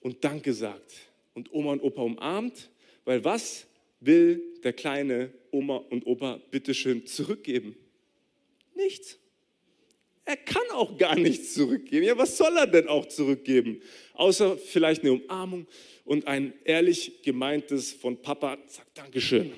und 0.00 0.24
Danke 0.24 0.54
sagt 0.54 0.94
und 1.34 1.52
Oma 1.52 1.72
und 1.72 1.82
Opa 1.82 2.00
umarmt, 2.00 2.70
weil 3.04 3.22
was 3.26 3.66
will 4.00 4.42
der 4.64 4.72
kleine 4.72 5.34
Oma 5.50 5.84
und 5.90 6.06
Opa 6.06 6.40
bitteschön 6.50 7.04
zurückgeben? 7.04 7.76
Nichts. 8.74 9.18
Er 10.28 10.36
kann 10.36 10.64
auch 10.72 10.98
gar 10.98 11.14
nichts 11.14 11.54
zurückgeben. 11.54 12.04
Ja, 12.04 12.18
was 12.18 12.36
soll 12.36 12.56
er 12.56 12.66
denn 12.66 12.88
auch 12.88 13.06
zurückgeben? 13.06 13.80
Außer 14.14 14.58
vielleicht 14.58 15.02
eine 15.02 15.12
Umarmung 15.12 15.68
und 16.04 16.26
ein 16.26 16.52
ehrlich 16.64 17.22
gemeintes 17.22 17.92
von 17.92 18.20
Papa, 18.20 18.58
sagt 18.66 18.98
Dankeschön. 18.98 19.52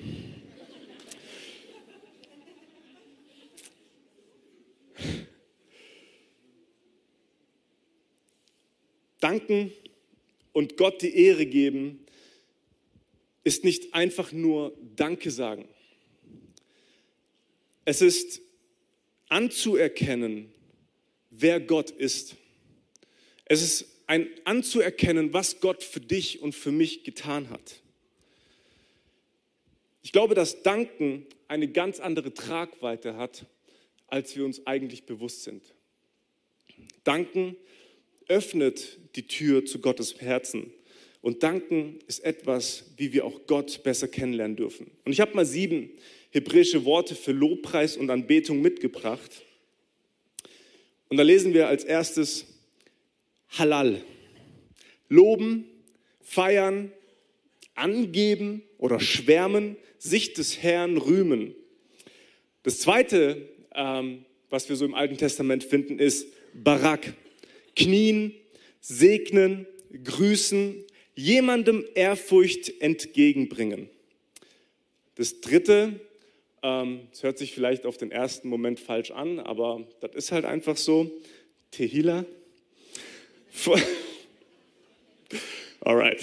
Danken 9.19 9.71
und 10.53 10.77
Gott 10.77 11.01
die 11.01 11.15
Ehre 11.15 11.47
geben 11.47 12.05
ist 13.43 13.63
nicht 13.63 13.95
einfach 13.95 14.31
nur 14.31 14.77
Danke 14.95 15.31
sagen. 15.31 15.67
Es 17.85 18.03
ist 18.03 18.41
anzuerkennen, 19.29 20.53
wer 21.41 21.59
Gott 21.59 21.89
ist. 21.91 22.35
Es 23.45 23.61
ist 23.61 23.85
ein, 24.07 24.27
anzuerkennen, 24.43 25.33
was 25.33 25.59
Gott 25.59 25.83
für 25.83 25.99
dich 25.99 26.41
und 26.41 26.53
für 26.53 26.71
mich 26.71 27.03
getan 27.03 27.49
hat. 27.49 27.81
Ich 30.01 30.11
glaube, 30.11 30.35
dass 30.35 30.63
Danken 30.63 31.25
eine 31.47 31.67
ganz 31.67 31.99
andere 31.99 32.33
Tragweite 32.33 33.17
hat, 33.17 33.45
als 34.07 34.35
wir 34.35 34.45
uns 34.45 34.65
eigentlich 34.65 35.03
bewusst 35.03 35.43
sind. 35.43 35.63
Danken 37.03 37.55
öffnet 38.27 38.97
die 39.15 39.27
Tür 39.27 39.65
zu 39.65 39.79
Gottes 39.79 40.19
Herzen. 40.21 40.71
Und 41.21 41.43
danken 41.43 41.99
ist 42.07 42.23
etwas, 42.23 42.85
wie 42.97 43.11
wir 43.11 43.25
auch 43.25 43.45
Gott 43.45 43.83
besser 43.83 44.07
kennenlernen 44.07 44.55
dürfen. 44.55 44.89
Und 45.03 45.11
ich 45.11 45.19
habe 45.19 45.35
mal 45.35 45.45
sieben 45.45 45.91
hebräische 46.29 46.85
Worte 46.85 47.15
für 47.15 47.31
Lobpreis 47.31 47.97
und 47.97 48.09
Anbetung 48.09 48.61
mitgebracht. 48.61 49.43
Und 51.09 51.17
da 51.17 51.23
lesen 51.23 51.53
wir 51.53 51.67
als 51.67 51.83
erstes 51.83 52.45
Halal. 53.49 54.03
Loben, 55.09 55.65
feiern, 56.21 56.91
angeben 57.73 58.61
oder 58.77 58.99
schwärmen, 58.99 59.75
sich 59.97 60.33
des 60.33 60.61
Herrn 60.61 60.97
rühmen. 60.97 61.55
Das 62.63 62.79
zweite, 62.79 63.49
ähm, 63.73 64.25
was 64.49 64.69
wir 64.69 64.75
so 64.75 64.85
im 64.85 64.93
Alten 64.93 65.17
Testament 65.17 65.63
finden, 65.63 65.99
ist 65.99 66.27
Barak. 66.53 67.13
Knien, 67.75 68.33
segnen, 68.79 69.65
grüßen, 70.03 70.83
jemandem 71.15 71.85
Ehrfurcht 71.95 72.81
entgegenbringen. 72.81 73.89
Das 75.15 75.41
dritte, 75.41 75.99
es 76.61 77.23
hört 77.23 77.37
sich 77.37 77.53
vielleicht 77.53 77.85
auf 77.85 77.97
den 77.97 78.11
ersten 78.11 78.49
Moment 78.49 78.79
falsch 78.79 79.11
an, 79.11 79.39
aber 79.39 79.87
das 80.01 80.11
ist 80.15 80.31
halt 80.31 80.45
einfach 80.45 80.77
so. 80.77 81.11
Tehila. 81.71 82.25
Alright. 85.81 86.21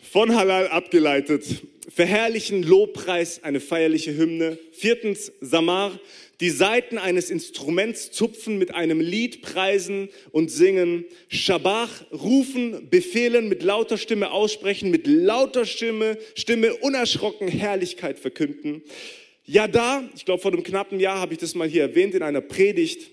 Von 0.00 0.34
Halal 0.34 0.68
abgeleitet. 0.68 1.44
Verherrlichen, 1.88 2.62
Lobpreis, 2.62 3.42
eine 3.42 3.60
feierliche 3.60 4.16
Hymne. 4.16 4.58
Viertens, 4.72 5.32
Samar 5.40 5.98
die 6.40 6.50
Saiten 6.50 6.98
eines 6.98 7.30
Instruments 7.30 8.10
zupfen, 8.12 8.58
mit 8.58 8.74
einem 8.74 9.00
Lied 9.00 9.40
preisen 9.40 10.10
und 10.32 10.50
singen, 10.50 11.06
Schabach 11.28 12.04
rufen, 12.12 12.90
befehlen, 12.90 13.48
mit 13.48 13.62
lauter 13.62 13.96
Stimme 13.96 14.30
aussprechen, 14.30 14.90
mit 14.90 15.06
lauter 15.06 15.64
Stimme, 15.64 16.18
Stimme 16.34 16.74
unerschrocken 16.74 17.48
Herrlichkeit 17.48 18.18
verkünden. 18.18 18.82
Ja, 19.48 19.68
da, 19.68 20.02
ich 20.16 20.24
glaube, 20.24 20.42
vor 20.42 20.52
einem 20.52 20.64
knappen 20.64 20.98
Jahr 20.98 21.20
habe 21.20 21.32
ich 21.32 21.38
das 21.38 21.54
mal 21.54 21.68
hier 21.68 21.82
erwähnt 21.82 22.14
in 22.14 22.22
einer 22.22 22.40
Predigt, 22.40 23.12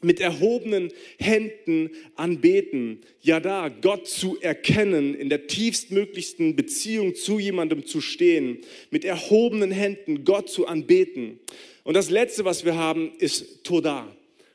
mit 0.00 0.20
erhobenen 0.20 0.92
Händen 1.18 1.90
anbeten. 2.14 3.00
Ja, 3.20 3.40
da, 3.40 3.68
Gott 3.68 4.08
zu 4.08 4.40
erkennen, 4.40 5.14
in 5.14 5.28
der 5.28 5.48
tiefstmöglichsten 5.48 6.54
Beziehung 6.54 7.14
zu 7.14 7.38
jemandem 7.38 7.84
zu 7.84 8.00
stehen, 8.00 8.58
mit 8.90 9.04
erhobenen 9.04 9.70
Händen 9.70 10.24
Gott 10.24 10.48
zu 10.50 10.66
anbeten. 10.66 11.40
Und 11.82 11.94
das 11.94 12.10
Letzte, 12.10 12.44
was 12.44 12.64
wir 12.64 12.76
haben, 12.76 13.12
ist 13.18 13.64
Toda. 13.64 14.14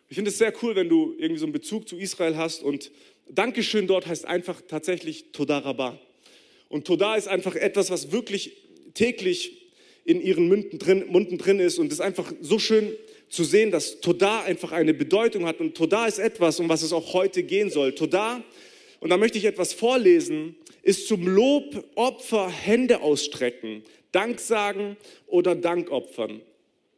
Ich 0.09 0.15
finde 0.15 0.31
es 0.31 0.37
sehr 0.37 0.53
cool, 0.61 0.75
wenn 0.75 0.87
du 0.87 1.15
irgendwie 1.17 1.39
so 1.39 1.45
einen 1.45 1.53
Bezug 1.53 1.89
zu 1.89 1.97
Israel 1.97 2.37
hast 2.37 2.63
und 2.63 2.91
Dankeschön 3.29 3.87
dort 3.87 4.07
heißt 4.07 4.25
einfach 4.25 4.61
tatsächlich 4.65 5.33
Toda 5.33 5.57
Rabbah. 5.57 5.99
Und 6.69 6.87
Toda 6.87 7.15
ist 7.17 7.27
einfach 7.27 7.55
etwas, 7.55 7.89
was 7.89 8.13
wirklich 8.13 8.53
täglich 8.93 9.66
in 10.07 10.21
ihren 10.21 10.47
Münden 10.47 10.79
drin, 10.79 11.03
Munden 11.09 11.37
drin 11.37 11.59
ist 11.59 11.79
und 11.79 11.87
es 11.87 11.95
ist 11.95 11.99
einfach 11.99 12.31
so 12.39 12.59
schön 12.59 12.93
zu 13.27 13.43
sehen, 13.43 13.71
dass 13.71 13.99
Toda 13.99 14.43
einfach 14.43 14.71
eine 14.71 14.93
Bedeutung 14.93 15.45
hat 15.45 15.59
und 15.59 15.75
Toda 15.75 16.07
ist 16.07 16.17
etwas, 16.17 16.61
um 16.61 16.69
was 16.69 16.81
es 16.81 16.93
auch 16.93 17.13
heute 17.13 17.43
gehen 17.43 17.69
soll. 17.69 17.93
Toda, 17.93 18.41
und 19.01 19.09
da 19.09 19.17
möchte 19.17 19.37
ich 19.37 19.43
etwas 19.43 19.73
vorlesen, 19.73 20.55
ist 20.81 21.09
zum 21.09 21.27
Lob, 21.27 21.83
Opfer, 21.95 22.49
Hände 22.49 23.01
ausstrecken, 23.01 23.83
Dank 24.13 24.39
sagen 24.39 24.95
oder 25.27 25.55
Dank 25.55 25.91
opfern. 25.91 26.39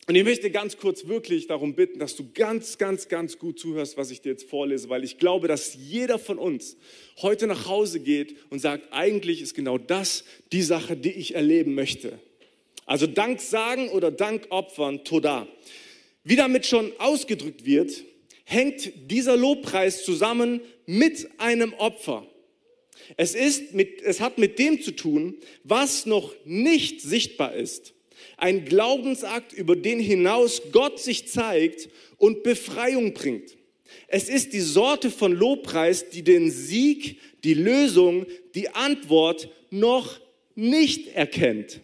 Und 0.08 0.14
ich 0.14 0.24
möchte 0.24 0.52
ganz 0.52 0.78
kurz 0.78 1.08
wirklich 1.08 1.48
darum 1.48 1.74
bitten, 1.74 1.98
dass 1.98 2.16
du 2.16 2.30
ganz, 2.36 2.78
ganz, 2.78 3.08
ganz 3.08 3.40
gut 3.40 3.58
zuhörst, 3.58 3.98
was 3.98 4.12
ich 4.12 4.22
dir 4.22 4.34
jetzt 4.34 4.48
vorlese, 4.48 4.88
weil 4.90 5.04
ich 5.04 5.18
glaube, 5.18 5.48
dass 5.48 5.74
jeder 5.74 6.20
von 6.20 6.38
uns 6.38 6.78
heute 7.24 7.48
nach 7.48 7.68
Hause 7.68 8.02
geht 8.02 8.36
und 8.52 8.60
sagt, 8.60 8.88
eigentlich 8.92 9.42
ist 9.42 9.56
genau 9.56 9.80
das 9.80 10.26
die 10.52 10.62
Sache, 10.62 10.96
die 10.96 11.12
ich 11.12 11.34
erleben 11.34 11.74
möchte. 11.74 12.20
Also 12.90 13.06
Dank 13.06 13.40
sagen 13.40 13.90
oder 13.90 14.10
Dank 14.10 14.48
opfern, 14.50 15.04
Toda. 15.04 15.48
Wie 16.24 16.36
damit 16.36 16.66
schon 16.66 16.92
ausgedrückt 16.98 17.64
wird, 17.64 18.04
hängt 18.46 19.12
dieser 19.12 19.38
Lobpreis 19.38 20.04
zusammen 20.04 20.60
mit 20.88 21.30
einem 21.38 21.74
Opfer. 21.76 22.26
Es, 23.16 23.36
ist 23.36 23.76
mit, 23.76 24.02
es 24.02 24.22
hat 24.22 24.40
mit 24.40 24.58
dem 24.58 24.82
zu 24.82 24.92
tun, 24.92 25.36
was 25.64 26.08
noch 26.08 26.34
nicht 26.46 27.02
sichtbar 27.02 27.54
ist 27.54 27.94
ein 28.38 28.66
Glaubensakt, 28.66 29.54
über 29.54 29.76
den 29.76 30.00
hinaus 30.00 30.62
Gott 30.72 31.00
sich 31.00 31.28
zeigt 31.28 31.90
und 32.18 32.44
Befreiung 32.44 33.14
bringt. 33.14 33.58
Es 34.08 34.30
ist 34.30 34.54
die 34.54 34.62
Sorte 34.62 35.12
von 35.12 35.34
Lobpreis, 35.34 36.10
die 36.10 36.24
den 36.24 36.50
Sieg, 36.50 37.20
die 37.44 37.54
Lösung, 37.54 38.26
die 38.56 38.70
Antwort 38.70 39.50
noch 39.70 40.20
nicht 40.56 41.16
erkennt. 41.16 41.82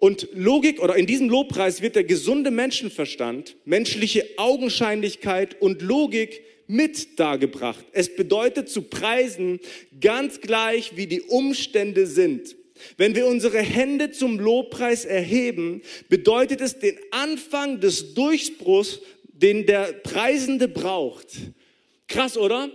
Und 0.00 0.28
Logik 0.32 0.80
oder 0.82 0.96
in 0.96 1.06
diesem 1.06 1.28
Lobpreis 1.28 1.82
wird 1.82 1.94
der 1.94 2.04
gesunde 2.04 2.50
Menschenverstand, 2.50 3.56
menschliche 3.66 4.26
Augenscheinlichkeit 4.38 5.60
und 5.60 5.82
Logik 5.82 6.42
mit 6.66 7.18
dargebracht. 7.20 7.84
Es 7.92 8.16
bedeutet 8.16 8.70
zu 8.70 8.82
preisen, 8.82 9.60
ganz 10.00 10.40
gleich 10.40 10.96
wie 10.96 11.06
die 11.06 11.20
Umstände 11.20 12.06
sind. 12.06 12.56
Wenn 12.96 13.14
wir 13.14 13.26
unsere 13.26 13.58
Hände 13.58 14.10
zum 14.10 14.38
Lobpreis 14.38 15.04
erheben, 15.04 15.82
bedeutet 16.08 16.62
es 16.62 16.78
den 16.78 16.96
Anfang 17.10 17.80
des 17.80 18.14
Durchbruchs, 18.14 19.00
den 19.24 19.66
der 19.66 19.92
Preisende 19.92 20.68
braucht. 20.68 21.26
Krass, 22.08 22.38
oder? 22.38 22.70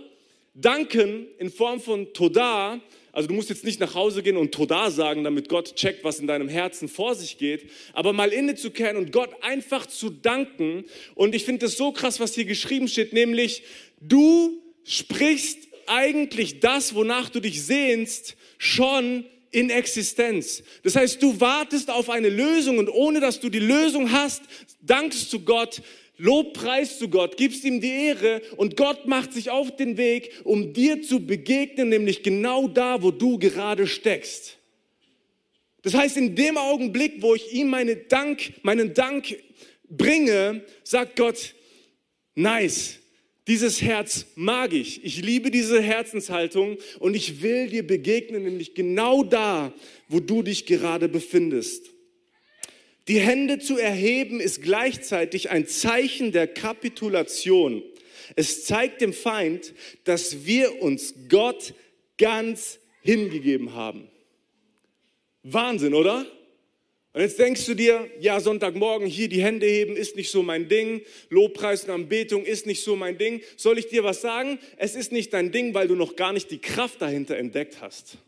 Danken 0.54 1.26
in 1.38 1.50
Form 1.50 1.80
von 1.80 2.12
Toda, 2.12 2.80
also 3.16 3.28
du 3.28 3.34
musst 3.34 3.48
jetzt 3.48 3.64
nicht 3.64 3.80
nach 3.80 3.94
Hause 3.94 4.22
gehen 4.22 4.36
und 4.36 4.52
Toda 4.52 4.90
sagen, 4.90 5.24
damit 5.24 5.48
Gott 5.48 5.74
checkt, 5.74 6.04
was 6.04 6.18
in 6.18 6.26
deinem 6.26 6.50
Herzen 6.50 6.86
vor 6.86 7.14
sich 7.14 7.38
geht, 7.38 7.70
aber 7.94 8.12
mal 8.12 8.28
innezukehren 8.28 8.98
und 8.98 9.10
Gott 9.10 9.30
einfach 9.40 9.86
zu 9.86 10.10
danken. 10.10 10.84
Und 11.14 11.34
ich 11.34 11.46
finde 11.46 11.64
es 11.64 11.78
so 11.78 11.92
krass, 11.92 12.20
was 12.20 12.34
hier 12.34 12.44
geschrieben 12.44 12.88
steht, 12.88 13.14
nämlich 13.14 13.62
du 14.02 14.62
sprichst 14.84 15.60
eigentlich 15.86 16.60
das, 16.60 16.94
wonach 16.94 17.30
du 17.30 17.40
dich 17.40 17.62
sehnst, 17.62 18.36
schon 18.58 19.24
in 19.50 19.70
Existenz. 19.70 20.62
Das 20.82 20.94
heißt, 20.94 21.22
du 21.22 21.40
wartest 21.40 21.88
auf 21.88 22.10
eine 22.10 22.28
Lösung 22.28 22.76
und 22.76 22.90
ohne 22.90 23.20
dass 23.20 23.40
du 23.40 23.48
die 23.48 23.60
Lösung 23.60 24.12
hast, 24.12 24.42
dankst 24.82 25.32
du 25.32 25.40
Gott, 25.40 25.80
Lobpreist 26.18 27.00
du 27.00 27.08
Gott, 27.08 27.36
gibst 27.36 27.64
ihm 27.64 27.80
die 27.80 27.90
Ehre 27.90 28.40
und 28.56 28.76
Gott 28.76 29.06
macht 29.06 29.32
sich 29.32 29.50
auf 29.50 29.76
den 29.76 29.96
Weg, 29.96 30.32
um 30.44 30.72
dir 30.72 31.02
zu 31.02 31.20
begegnen, 31.20 31.90
nämlich 31.90 32.22
genau 32.22 32.68
da, 32.68 33.02
wo 33.02 33.10
du 33.10 33.38
gerade 33.38 33.86
steckst. 33.86 34.56
Das 35.82 35.94
heißt, 35.94 36.16
in 36.16 36.34
dem 36.34 36.56
Augenblick, 36.56 37.22
wo 37.22 37.34
ich 37.34 37.52
ihm 37.52 37.68
meine 37.68 37.96
Dank, 37.96 38.54
meinen 38.62 38.94
Dank 38.94 39.36
bringe, 39.88 40.64
sagt 40.82 41.16
Gott, 41.16 41.54
nice, 42.34 42.98
dieses 43.46 43.80
Herz 43.82 44.26
mag 44.34 44.72
ich. 44.72 45.04
Ich 45.04 45.22
liebe 45.22 45.50
diese 45.50 45.80
Herzenshaltung 45.80 46.78
und 46.98 47.14
ich 47.14 47.42
will 47.42 47.68
dir 47.68 47.86
begegnen, 47.86 48.42
nämlich 48.42 48.74
genau 48.74 49.22
da, 49.22 49.72
wo 50.08 50.18
du 50.18 50.42
dich 50.42 50.66
gerade 50.66 51.08
befindest. 51.08 51.90
Die 53.08 53.20
Hände 53.20 53.58
zu 53.58 53.78
erheben 53.78 54.40
ist 54.40 54.62
gleichzeitig 54.62 55.50
ein 55.50 55.66
Zeichen 55.66 56.32
der 56.32 56.48
Kapitulation. 56.48 57.82
Es 58.34 58.64
zeigt 58.64 59.00
dem 59.00 59.12
Feind, 59.12 59.74
dass 60.04 60.44
wir 60.44 60.82
uns 60.82 61.14
Gott 61.28 61.74
ganz 62.18 62.80
hingegeben 63.02 63.74
haben. 63.74 64.08
Wahnsinn, 65.44 65.94
oder? 65.94 66.26
Und 67.12 67.22
jetzt 67.22 67.38
denkst 67.38 67.64
du 67.64 67.74
dir, 67.74 68.10
ja, 68.20 68.40
Sonntagmorgen 68.40 69.06
hier 69.06 69.28
die 69.28 69.42
Hände 69.42 69.66
heben 69.66 69.96
ist 69.96 70.16
nicht 70.16 70.30
so 70.30 70.42
mein 70.42 70.68
Ding, 70.68 71.00
Lobpreis 71.30 71.84
und 71.84 71.90
Anbetung 71.90 72.44
ist 72.44 72.66
nicht 72.66 72.82
so 72.82 72.96
mein 72.96 73.16
Ding. 73.16 73.40
Soll 73.56 73.78
ich 73.78 73.86
dir 73.86 74.04
was 74.04 74.20
sagen? 74.20 74.58
Es 74.76 74.96
ist 74.96 75.12
nicht 75.12 75.32
dein 75.32 75.52
Ding, 75.52 75.72
weil 75.72 75.88
du 75.88 75.94
noch 75.94 76.16
gar 76.16 76.32
nicht 76.32 76.50
die 76.50 76.58
Kraft 76.58 77.00
dahinter 77.00 77.36
entdeckt 77.36 77.80
hast. 77.80 78.18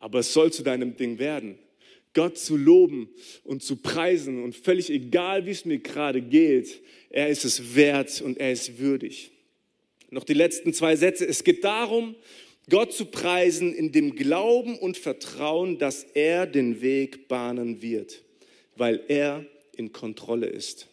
Aber 0.00 0.18
es 0.18 0.32
soll 0.32 0.52
zu 0.52 0.62
deinem 0.64 0.96
Ding 0.96 1.18
werden. 1.18 1.58
Gott 2.14 2.38
zu 2.38 2.56
loben 2.56 3.08
und 3.44 3.62
zu 3.62 3.76
preisen 3.76 4.42
und 4.42 4.54
völlig 4.54 4.90
egal, 4.90 5.46
wie 5.46 5.50
es 5.50 5.64
mir 5.64 5.78
gerade 5.78 6.20
geht, 6.20 6.82
er 7.10 7.28
ist 7.28 7.44
es 7.44 7.74
wert 7.74 8.20
und 8.20 8.38
er 8.38 8.52
ist 8.52 8.78
würdig. 8.78 9.30
Noch 10.10 10.24
die 10.24 10.34
letzten 10.34 10.74
zwei 10.74 10.96
Sätze. 10.96 11.26
Es 11.26 11.42
geht 11.42 11.64
darum, 11.64 12.14
Gott 12.68 12.92
zu 12.92 13.06
preisen 13.06 13.74
in 13.74 13.92
dem 13.92 14.14
Glauben 14.14 14.78
und 14.78 14.96
Vertrauen, 14.96 15.78
dass 15.78 16.04
er 16.04 16.46
den 16.46 16.80
Weg 16.80 17.28
bahnen 17.28 17.82
wird, 17.82 18.22
weil 18.76 19.02
er 19.08 19.46
in 19.76 19.92
Kontrolle 19.92 20.46
ist. 20.46 20.88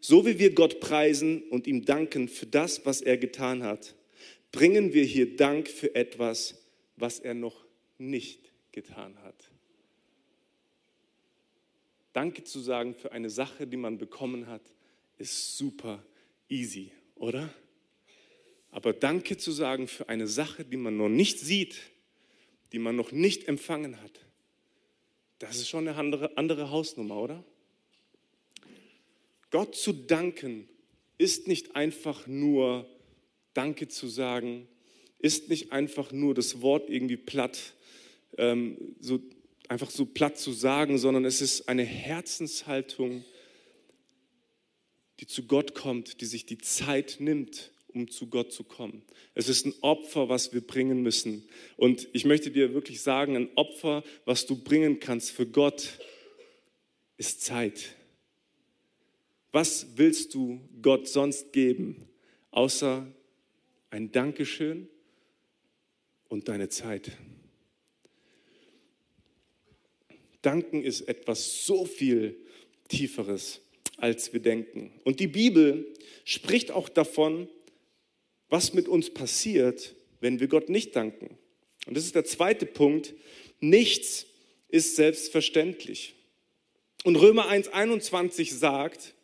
So 0.00 0.26
wie 0.26 0.38
wir 0.38 0.52
Gott 0.52 0.80
preisen 0.80 1.42
und 1.44 1.66
ihm 1.66 1.84
danken 1.84 2.28
für 2.28 2.46
das, 2.46 2.84
was 2.84 3.00
er 3.00 3.16
getan 3.16 3.62
hat, 3.62 3.94
bringen 4.52 4.92
wir 4.92 5.04
hier 5.04 5.36
Dank 5.36 5.68
für 5.68 5.94
etwas, 5.94 6.62
was 6.96 7.18
er 7.20 7.34
noch 7.34 7.64
nicht 7.98 8.52
getan 8.72 9.16
hat. 9.22 9.23
Danke 12.14 12.44
zu 12.44 12.60
sagen 12.60 12.94
für 12.94 13.12
eine 13.12 13.28
Sache, 13.28 13.66
die 13.66 13.76
man 13.76 13.98
bekommen 13.98 14.46
hat, 14.46 14.62
ist 15.18 15.58
super 15.58 16.02
easy, 16.48 16.92
oder? 17.16 17.52
Aber 18.70 18.92
Danke 18.92 19.36
zu 19.36 19.50
sagen 19.50 19.88
für 19.88 20.08
eine 20.08 20.28
Sache, 20.28 20.64
die 20.64 20.76
man 20.76 20.96
noch 20.96 21.08
nicht 21.08 21.40
sieht, 21.40 21.76
die 22.72 22.78
man 22.78 22.94
noch 22.94 23.10
nicht 23.10 23.48
empfangen 23.48 24.00
hat, 24.00 24.20
das 25.40 25.56
ist 25.56 25.68
schon 25.68 25.88
eine 25.88 25.98
andere, 25.98 26.36
andere 26.38 26.70
Hausnummer, 26.70 27.16
oder? 27.16 27.44
Gott 29.50 29.74
zu 29.74 29.92
danken 29.92 30.68
ist 31.18 31.48
nicht 31.48 31.74
einfach 31.74 32.28
nur 32.28 32.88
Danke 33.54 33.88
zu 33.88 34.06
sagen, 34.06 34.68
ist 35.18 35.48
nicht 35.48 35.72
einfach 35.72 36.12
nur 36.12 36.32
das 36.32 36.60
Wort 36.60 36.88
irgendwie 36.90 37.16
platt, 37.16 37.74
ähm, 38.38 38.94
so, 39.00 39.20
einfach 39.68 39.90
so 39.90 40.06
platt 40.06 40.38
zu 40.38 40.52
sagen, 40.52 40.98
sondern 40.98 41.24
es 41.24 41.40
ist 41.40 41.68
eine 41.68 41.84
Herzenshaltung, 41.84 43.24
die 45.20 45.26
zu 45.26 45.46
Gott 45.46 45.74
kommt, 45.74 46.20
die 46.20 46.26
sich 46.26 46.46
die 46.46 46.58
Zeit 46.58 47.16
nimmt, 47.20 47.72
um 47.88 48.10
zu 48.10 48.26
Gott 48.26 48.52
zu 48.52 48.64
kommen. 48.64 49.02
Es 49.34 49.48
ist 49.48 49.66
ein 49.66 49.74
Opfer, 49.80 50.28
was 50.28 50.52
wir 50.52 50.60
bringen 50.60 51.02
müssen. 51.02 51.48
Und 51.76 52.08
ich 52.12 52.24
möchte 52.24 52.50
dir 52.50 52.74
wirklich 52.74 53.00
sagen, 53.00 53.36
ein 53.36 53.48
Opfer, 53.54 54.02
was 54.24 54.46
du 54.46 54.62
bringen 54.62 55.00
kannst 55.00 55.30
für 55.30 55.46
Gott, 55.46 55.98
ist 57.16 57.42
Zeit. 57.42 57.94
Was 59.52 59.86
willst 59.96 60.34
du 60.34 60.60
Gott 60.82 61.06
sonst 61.06 61.52
geben, 61.52 62.08
außer 62.50 63.06
ein 63.90 64.10
Dankeschön 64.10 64.88
und 66.28 66.48
deine 66.48 66.68
Zeit? 66.68 67.12
Danken 70.44 70.82
ist 70.82 71.02
etwas 71.02 71.64
so 71.66 71.84
viel 71.84 72.36
Tieferes, 72.88 73.60
als 73.96 74.32
wir 74.32 74.40
denken. 74.40 74.92
Und 75.04 75.20
die 75.20 75.26
Bibel 75.26 75.94
spricht 76.24 76.70
auch 76.70 76.88
davon, 76.88 77.48
was 78.48 78.74
mit 78.74 78.88
uns 78.88 79.10
passiert, 79.10 79.94
wenn 80.20 80.40
wir 80.40 80.48
Gott 80.48 80.68
nicht 80.68 80.94
danken. 80.96 81.38
Und 81.86 81.96
das 81.96 82.04
ist 82.04 82.14
der 82.14 82.24
zweite 82.24 82.66
Punkt. 82.66 83.14
Nichts 83.60 84.26
ist 84.68 84.96
selbstverständlich. 84.96 86.14
Und 87.04 87.16
Römer 87.16 87.50
1.21 87.50 88.54
sagt, 88.54 89.14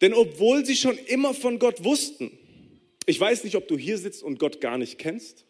denn 0.00 0.12
obwohl 0.12 0.64
sie 0.64 0.76
schon 0.76 0.98
immer 0.98 1.34
von 1.34 1.58
Gott 1.58 1.84
wussten, 1.84 2.30
ich 3.06 3.18
weiß 3.20 3.44
nicht, 3.44 3.56
ob 3.56 3.68
du 3.68 3.76
hier 3.76 3.98
sitzt 3.98 4.22
und 4.22 4.38
Gott 4.38 4.60
gar 4.60 4.78
nicht 4.78 4.98
kennst. 4.98 5.44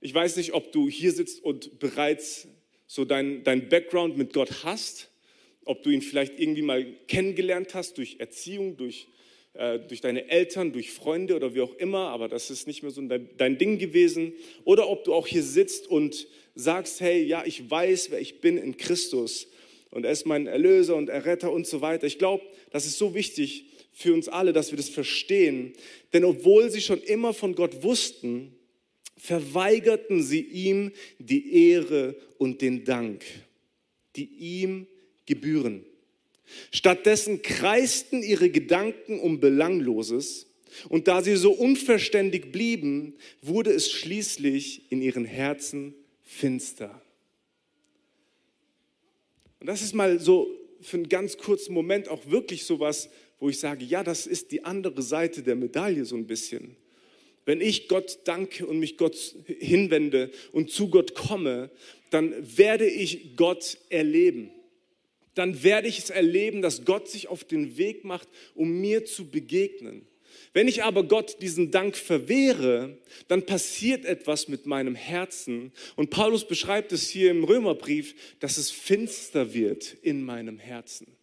Ich 0.00 0.12
weiß 0.12 0.36
nicht, 0.36 0.52
ob 0.52 0.72
du 0.72 0.88
hier 0.88 1.12
sitzt 1.12 1.42
und 1.42 1.78
bereits 1.78 2.48
so 2.86 3.04
dein, 3.04 3.44
dein 3.44 3.68
Background 3.68 4.16
mit 4.16 4.32
Gott 4.32 4.64
hast, 4.64 5.10
ob 5.64 5.82
du 5.82 5.90
ihn 5.90 6.02
vielleicht 6.02 6.38
irgendwie 6.38 6.62
mal 6.62 6.84
kennengelernt 7.08 7.74
hast 7.74 7.98
durch 7.98 8.16
Erziehung, 8.18 8.76
durch 8.76 9.08
äh, 9.54 9.78
durch 9.78 10.02
deine 10.02 10.28
Eltern, 10.28 10.72
durch 10.72 10.90
Freunde 10.90 11.34
oder 11.34 11.54
wie 11.54 11.62
auch 11.62 11.74
immer, 11.76 12.08
aber 12.08 12.28
das 12.28 12.50
ist 12.50 12.66
nicht 12.66 12.82
mehr 12.82 12.92
so 12.92 13.00
dein, 13.00 13.30
dein 13.38 13.56
Ding 13.56 13.78
gewesen. 13.78 14.34
Oder 14.64 14.88
ob 14.88 15.04
du 15.04 15.14
auch 15.14 15.26
hier 15.26 15.42
sitzt 15.42 15.86
und 15.86 16.26
sagst, 16.54 17.00
hey, 17.00 17.22
ja, 17.22 17.42
ich 17.44 17.70
weiß, 17.70 18.10
wer 18.10 18.20
ich 18.20 18.40
bin 18.40 18.58
in 18.58 18.76
Christus 18.76 19.48
und 19.90 20.04
er 20.04 20.10
ist 20.10 20.26
mein 20.26 20.46
Erlöser 20.46 20.94
und 20.94 21.08
Erretter 21.08 21.52
und 21.52 21.66
so 21.66 21.80
weiter. 21.80 22.06
Ich 22.06 22.18
glaube, 22.18 22.44
das 22.70 22.84
ist 22.84 22.98
so 22.98 23.14
wichtig 23.14 23.64
für 23.92 24.12
uns 24.12 24.28
alle, 24.28 24.52
dass 24.52 24.72
wir 24.72 24.76
das 24.76 24.90
verstehen. 24.90 25.72
Denn 26.12 26.24
obwohl 26.24 26.70
sie 26.70 26.82
schon 26.82 27.00
immer 27.00 27.32
von 27.32 27.54
Gott 27.54 27.82
wussten, 27.82 28.54
verweigerten 29.16 30.22
sie 30.22 30.42
ihm 30.42 30.92
die 31.18 31.70
Ehre 31.70 32.16
und 32.38 32.60
den 32.60 32.84
Dank, 32.84 33.24
die 34.14 34.24
ihm 34.24 34.86
gebühren. 35.24 35.84
Stattdessen 36.70 37.42
kreisten 37.42 38.22
ihre 38.22 38.50
Gedanken 38.50 39.18
um 39.18 39.40
Belangloses 39.40 40.46
und 40.88 41.08
da 41.08 41.22
sie 41.22 41.36
so 41.36 41.52
unverständig 41.52 42.52
blieben, 42.52 43.14
wurde 43.42 43.72
es 43.72 43.90
schließlich 43.90 44.90
in 44.90 45.02
ihren 45.02 45.24
Herzen 45.24 45.94
finster. 46.22 47.02
Und 49.60 49.66
das 49.66 49.82
ist 49.82 49.94
mal 49.94 50.20
so 50.20 50.48
für 50.80 50.98
einen 50.98 51.08
ganz 51.08 51.38
kurzen 51.38 51.72
Moment 51.72 52.08
auch 52.08 52.26
wirklich 52.30 52.64
so 52.64 52.78
was, 52.78 53.08
wo 53.40 53.48
ich 53.48 53.58
sage, 53.58 53.84
ja, 53.84 54.04
das 54.04 54.26
ist 54.26 54.52
die 54.52 54.64
andere 54.64 55.02
Seite 55.02 55.42
der 55.42 55.56
Medaille 55.56 56.04
so 56.04 56.16
ein 56.16 56.26
bisschen. 56.26 56.76
Wenn 57.46 57.62
ich 57.62 57.88
Gott 57.88 58.18
danke 58.24 58.66
und 58.66 58.78
mich 58.78 58.98
Gott 58.98 59.34
hinwende 59.46 60.30
und 60.52 60.70
zu 60.70 60.90
Gott 60.90 61.14
komme, 61.14 61.70
dann 62.10 62.34
werde 62.56 62.86
ich 62.86 63.36
Gott 63.36 63.78
erleben 63.88 64.50
dann 65.36 65.62
werde 65.62 65.86
ich 65.86 65.98
es 65.98 66.10
erleben, 66.10 66.62
dass 66.62 66.84
Gott 66.84 67.08
sich 67.08 67.28
auf 67.28 67.44
den 67.44 67.76
Weg 67.76 68.04
macht, 68.04 68.26
um 68.54 68.80
mir 68.80 69.04
zu 69.04 69.30
begegnen. 69.30 70.06
Wenn 70.54 70.66
ich 70.66 70.82
aber 70.82 71.04
Gott 71.04 71.42
diesen 71.42 71.70
Dank 71.70 71.94
verwehre, 71.96 72.96
dann 73.28 73.44
passiert 73.44 74.06
etwas 74.06 74.48
mit 74.48 74.64
meinem 74.64 74.94
Herzen. 74.94 75.72
Und 75.94 76.08
Paulus 76.08 76.48
beschreibt 76.48 76.92
es 76.92 77.10
hier 77.10 77.30
im 77.30 77.44
Römerbrief, 77.44 78.14
dass 78.40 78.56
es 78.56 78.70
finster 78.70 79.52
wird 79.52 79.94
in 80.00 80.24
meinem 80.24 80.58
Herzen. 80.58 81.15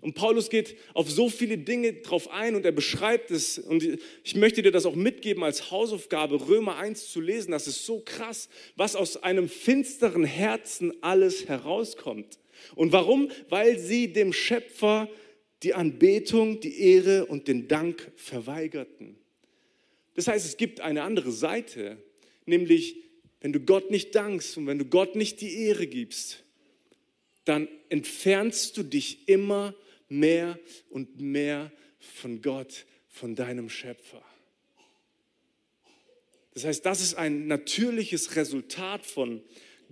Und 0.00 0.14
Paulus 0.14 0.48
geht 0.48 0.76
auf 0.94 1.10
so 1.10 1.28
viele 1.28 1.58
Dinge 1.58 1.92
drauf 1.94 2.30
ein 2.30 2.54
und 2.54 2.64
er 2.64 2.72
beschreibt 2.72 3.30
es. 3.32 3.58
Und 3.58 3.82
ich 4.22 4.36
möchte 4.36 4.62
dir 4.62 4.70
das 4.70 4.86
auch 4.86 4.94
mitgeben 4.94 5.42
als 5.42 5.70
Hausaufgabe, 5.70 6.48
Römer 6.48 6.76
1 6.76 7.10
zu 7.10 7.20
lesen. 7.20 7.50
Das 7.50 7.66
ist 7.66 7.84
so 7.84 8.00
krass, 8.04 8.48
was 8.76 8.94
aus 8.94 9.22
einem 9.22 9.48
finsteren 9.48 10.24
Herzen 10.24 10.92
alles 11.02 11.48
herauskommt. 11.48 12.38
Und 12.76 12.92
warum? 12.92 13.30
Weil 13.48 13.78
sie 13.78 14.12
dem 14.12 14.32
Schöpfer 14.32 15.08
die 15.64 15.74
Anbetung, 15.74 16.60
die 16.60 16.80
Ehre 16.80 17.26
und 17.26 17.48
den 17.48 17.66
Dank 17.66 18.12
verweigerten. 18.14 19.16
Das 20.14 20.28
heißt, 20.28 20.46
es 20.46 20.56
gibt 20.56 20.80
eine 20.80 21.02
andere 21.02 21.32
Seite, 21.32 21.98
nämlich 22.46 22.96
wenn 23.40 23.52
du 23.52 23.60
Gott 23.60 23.90
nicht 23.90 24.14
dankst 24.14 24.56
und 24.56 24.66
wenn 24.66 24.78
du 24.78 24.84
Gott 24.84 25.16
nicht 25.16 25.40
die 25.40 25.64
Ehre 25.64 25.86
gibst, 25.86 26.44
dann 27.44 27.68
entfernst 27.88 28.76
du 28.76 28.82
dich 28.82 29.28
immer 29.28 29.74
mehr 30.08 30.58
und 30.90 31.20
mehr 31.20 31.72
von 31.98 32.42
Gott, 32.42 32.86
von 33.08 33.34
deinem 33.34 33.68
Schöpfer. 33.68 34.22
Das 36.54 36.64
heißt, 36.64 36.84
das 36.84 37.00
ist 37.00 37.14
ein 37.14 37.46
natürliches 37.46 38.36
Resultat 38.36 39.06
von 39.06 39.42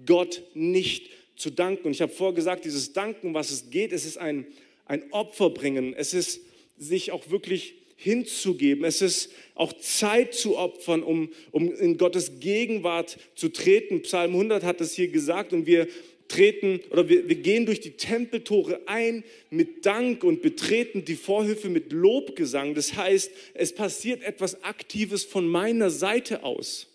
Gott 0.04 0.42
nicht 0.54 1.10
zu 1.36 1.50
danken. 1.50 1.86
Und 1.86 1.92
ich 1.92 2.02
habe 2.02 2.12
vorher 2.12 2.34
gesagt, 2.34 2.64
dieses 2.64 2.92
Danken, 2.92 3.34
was 3.34 3.50
es 3.50 3.70
geht, 3.70 3.92
es 3.92 4.04
ist 4.04 4.18
ein, 4.18 4.46
ein 4.86 5.12
Opfer 5.12 5.50
bringen. 5.50 5.94
Es 5.94 6.14
ist 6.14 6.40
sich 6.76 7.12
auch 7.12 7.30
wirklich 7.30 7.74
hinzugeben. 7.96 8.84
Es 8.84 9.00
ist 9.00 9.32
auch 9.54 9.72
Zeit 9.74 10.34
zu 10.34 10.58
opfern, 10.58 11.02
um, 11.02 11.30
um 11.50 11.72
in 11.72 11.96
Gottes 11.96 12.40
Gegenwart 12.40 13.18
zu 13.34 13.48
treten. 13.48 14.02
Psalm 14.02 14.32
100 14.32 14.64
hat 14.64 14.80
es 14.80 14.94
hier 14.94 15.08
gesagt 15.08 15.52
und 15.52 15.66
wir 15.66 15.88
treten 16.28 16.80
oder 16.90 17.08
wir, 17.08 17.28
wir 17.28 17.36
gehen 17.36 17.66
durch 17.66 17.80
die 17.80 17.92
Tempeltore 17.92 18.80
ein 18.86 19.24
mit 19.50 19.86
Dank 19.86 20.24
und 20.24 20.42
betreten 20.42 21.04
die 21.04 21.16
Vorhöfe 21.16 21.68
mit 21.68 21.92
Lobgesang. 21.92 22.74
Das 22.74 22.94
heißt, 22.96 23.30
es 23.54 23.74
passiert 23.74 24.22
etwas 24.22 24.62
Aktives 24.62 25.24
von 25.24 25.46
meiner 25.46 25.90
Seite 25.90 26.42
aus 26.42 26.88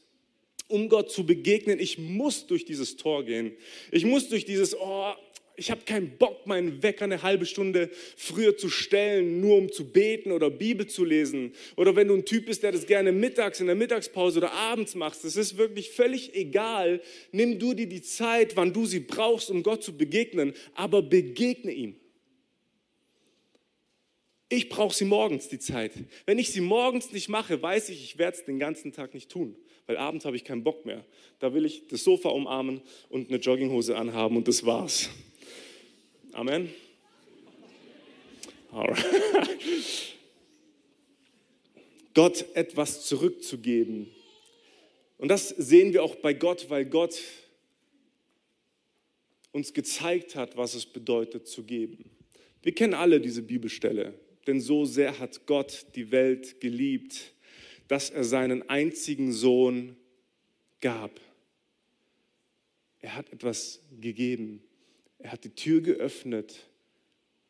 um 0.72 0.88
Gott 0.90 1.12
zu 1.12 1.26
begegnen, 1.26 1.80
ich 1.80 1.98
muss 1.98 2.48
durch 2.48 2.66
dieses 2.66 2.96
Tor 2.96 3.26
gehen. 3.26 3.52
Ich 3.92 4.06
muss 4.06 4.30
durch 4.30 4.46
dieses, 4.46 4.74
oh, 4.74 5.12
ich 5.56 5.70
habe 5.70 5.82
keinen 5.86 6.18
Bock, 6.18 6.48
meinen 6.48 6.82
Wecker 6.82 7.06
eine 7.06 7.22
halbe 7.22 7.46
Stunde 7.46 7.90
früher 8.16 8.58
zu 8.58 8.70
stellen, 8.70 9.42
nur 9.42 9.58
um 9.58 9.72
zu 9.72 9.92
beten 9.92 10.32
oder 10.32 10.50
Bibel 10.50 10.88
zu 10.88 11.06
lesen. 11.06 11.54
Oder 11.76 11.96
wenn 11.96 12.08
du 12.08 12.16
ein 12.16 12.26
Typ 12.26 12.46
bist, 12.46 12.64
der 12.64 12.72
das 12.72 12.86
gerne 12.86 13.12
mittags 13.12 13.60
in 13.60 13.68
der 13.68 13.76
Mittagspause 13.76 14.40
oder 14.40 14.52
abends 14.54 14.96
machst, 14.96 15.24
das 15.24 15.36
ist 15.36 15.58
wirklich 15.58 15.92
völlig 15.92 16.36
egal. 16.36 17.02
Nimm 17.32 17.60
du 17.60 17.74
dir 17.74 17.88
die 17.88 18.02
Zeit, 18.02 18.56
wann 18.56 18.74
du 18.74 18.86
sie 18.86 19.02
brauchst, 19.02 19.50
um 19.52 19.64
Gott 19.64 19.84
zu 19.84 19.96
begegnen, 19.96 20.54
aber 20.74 21.02
begegne 21.02 21.72
ihm. 21.72 21.96
Ich 24.50 24.68
brauche 24.68 24.96
sie 24.96 25.06
morgens, 25.06 25.48
die 25.48 25.60
Zeit. 25.60 25.94
Wenn 26.26 26.40
ich 26.40 26.52
sie 26.52 26.60
morgens 26.60 27.12
nicht 27.14 27.30
mache, 27.30 27.62
weiß 27.62 27.90
ich, 27.90 28.04
ich 28.04 28.18
werde 28.18 28.38
es 28.38 28.46
den 28.46 28.60
ganzen 28.60 28.92
Tag 28.92 29.14
nicht 29.14 29.30
tun 29.30 29.56
weil 29.88 29.98
abends 29.98 30.24
habe 30.24 30.38
ich 30.38 30.46
keinen 30.46 30.64
Bock 30.64 30.86
mehr. 30.86 31.04
Da 31.40 31.54
will 31.54 31.66
ich 31.66 31.88
das 31.90 32.06
Sofa 32.06 32.30
umarmen 32.30 32.82
und 33.10 33.28
eine 33.28 33.40
Jogginghose 33.40 33.98
anhaben 33.98 34.38
und 34.38 34.48
das 34.48 34.66
war's. 34.66 35.10
Amen. 36.34 36.70
Gott 42.14 42.46
etwas 42.54 43.06
zurückzugeben. 43.06 44.08
Und 45.18 45.28
das 45.28 45.50
sehen 45.50 45.92
wir 45.94 46.04
auch 46.04 46.16
bei 46.16 46.34
Gott, 46.34 46.70
weil 46.70 46.86
Gott 46.86 47.20
uns 49.52 49.74
gezeigt 49.74 50.36
hat, 50.36 50.56
was 50.56 50.74
es 50.74 50.86
bedeutet 50.86 51.48
zu 51.48 51.64
geben. 51.64 52.10
Wir 52.62 52.74
kennen 52.74 52.94
alle 52.94 53.20
diese 53.20 53.42
Bibelstelle, 53.42 54.14
denn 54.48 54.62
so 54.62 54.86
sehr 54.86 55.20
hat 55.20 55.46
Gott 55.46 55.88
die 55.96 56.12
Welt 56.12 56.62
geliebt, 56.62 57.34
dass 57.90 58.10
er 58.10 58.24
seinen 58.24 58.70
einzigen 58.70 59.34
Sohn 59.34 59.98
gab. 60.80 61.20
Er 63.00 63.16
hat 63.16 63.34
etwas 63.34 63.82
gegeben. 64.00 64.64
Er 65.24 65.32
hat 65.32 65.44
die 65.44 65.56
Tür 65.56 65.82
geöffnet 65.82 66.68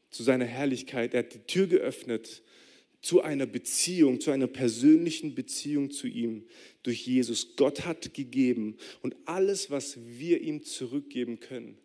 zu 0.09 0.23
seiner 0.23 0.45
Herrlichkeit. 0.45 1.13
Er 1.13 1.19
hat 1.19 1.33
die 1.33 1.39
Tür 1.39 1.67
geöffnet 1.67 2.41
zu 3.01 3.21
einer 3.21 3.47
Beziehung, 3.47 4.19
zu 4.19 4.31
einer 4.31 4.47
persönlichen 4.47 5.33
Beziehung 5.33 5.89
zu 5.89 6.07
ihm 6.07 6.45
durch 6.83 7.07
Jesus. 7.07 7.55
Gott 7.55 7.85
hat 7.85 8.13
gegeben 8.13 8.77
und 9.01 9.15
alles, 9.25 9.71
was 9.71 9.97
wir 10.05 10.41
ihm 10.41 10.63
zurückgeben 10.63 11.39
können, 11.39 11.77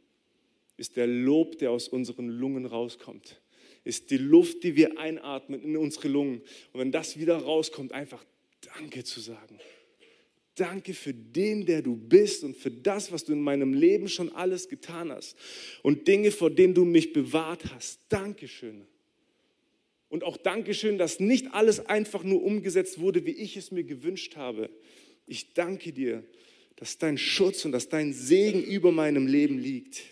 ist 0.77 0.97
der 0.97 1.07
Lob, 1.07 1.59
der 1.59 1.71
aus 1.71 1.89
unseren 1.89 2.29
Lungen 2.29 2.67
rauskommt. 2.67 3.41
Ist 3.85 4.11
die 4.11 4.19
Luft, 4.19 4.63
die 4.63 4.77
wir 4.77 4.99
einatmen 4.99 5.63
in 5.63 5.77
unsere 5.77 6.09
Lungen. 6.09 6.43
Und 6.73 6.81
wenn 6.81 6.93
das 6.93 7.19
wieder 7.19 7.37
rauskommt, 7.37 7.93
einfach 7.93 8.25
Danke 8.75 9.05
zu 9.05 9.21
sagen. 9.21 9.59
Danke 10.57 10.95
für 10.95 11.13
den, 11.13 11.67
der 11.67 11.83
du 11.83 11.95
bist 11.95 12.43
und 12.43 12.57
für 12.57 12.71
das, 12.71 13.13
was 13.13 13.25
du 13.25 13.35
in 13.35 13.43
meinem 13.43 13.75
Leben 13.75 14.09
schon 14.09 14.33
alles 14.33 14.69
getan 14.69 15.13
hast. 15.13 15.37
Und 15.83 16.09
Dinge, 16.09 16.31
vor 16.31 16.51
denen 16.51 16.73
du 16.73 16.87
mich 16.87 17.13
bewahrt 17.13 17.75
hast. 17.75 18.01
Dankeschön. 18.09 18.87
Und 20.09 20.25
auch 20.25 20.39
Dankeschön, 20.39 20.97
dass 20.97 21.21
nicht 21.21 21.53
alles 21.53 21.85
einfach 21.85 22.23
nur 22.23 22.43
umgesetzt 22.43 22.99
wurde, 22.99 23.27
wie 23.27 23.33
ich 23.33 23.59
es 23.59 23.71
mir 23.71 23.85
gewünscht 23.85 24.37
habe. 24.37 24.71
Ich 25.27 25.53
danke 25.53 25.93
dir, 25.93 26.25
dass 26.77 26.97
dein 26.97 27.19
Schutz 27.19 27.67
und 27.67 27.73
dass 27.73 27.91
dein 27.91 28.15
Segen 28.15 28.63
über 28.63 28.93
meinem 28.93 29.27
Leben 29.27 29.59
liegt. 29.59 30.03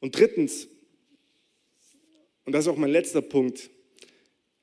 Und 0.00 0.18
drittens, 0.18 0.66
und 2.44 2.52
das 2.52 2.64
ist 2.64 2.68
auch 2.68 2.76
mein 2.76 2.90
letzter 2.90 3.22
Punkt, 3.22 3.70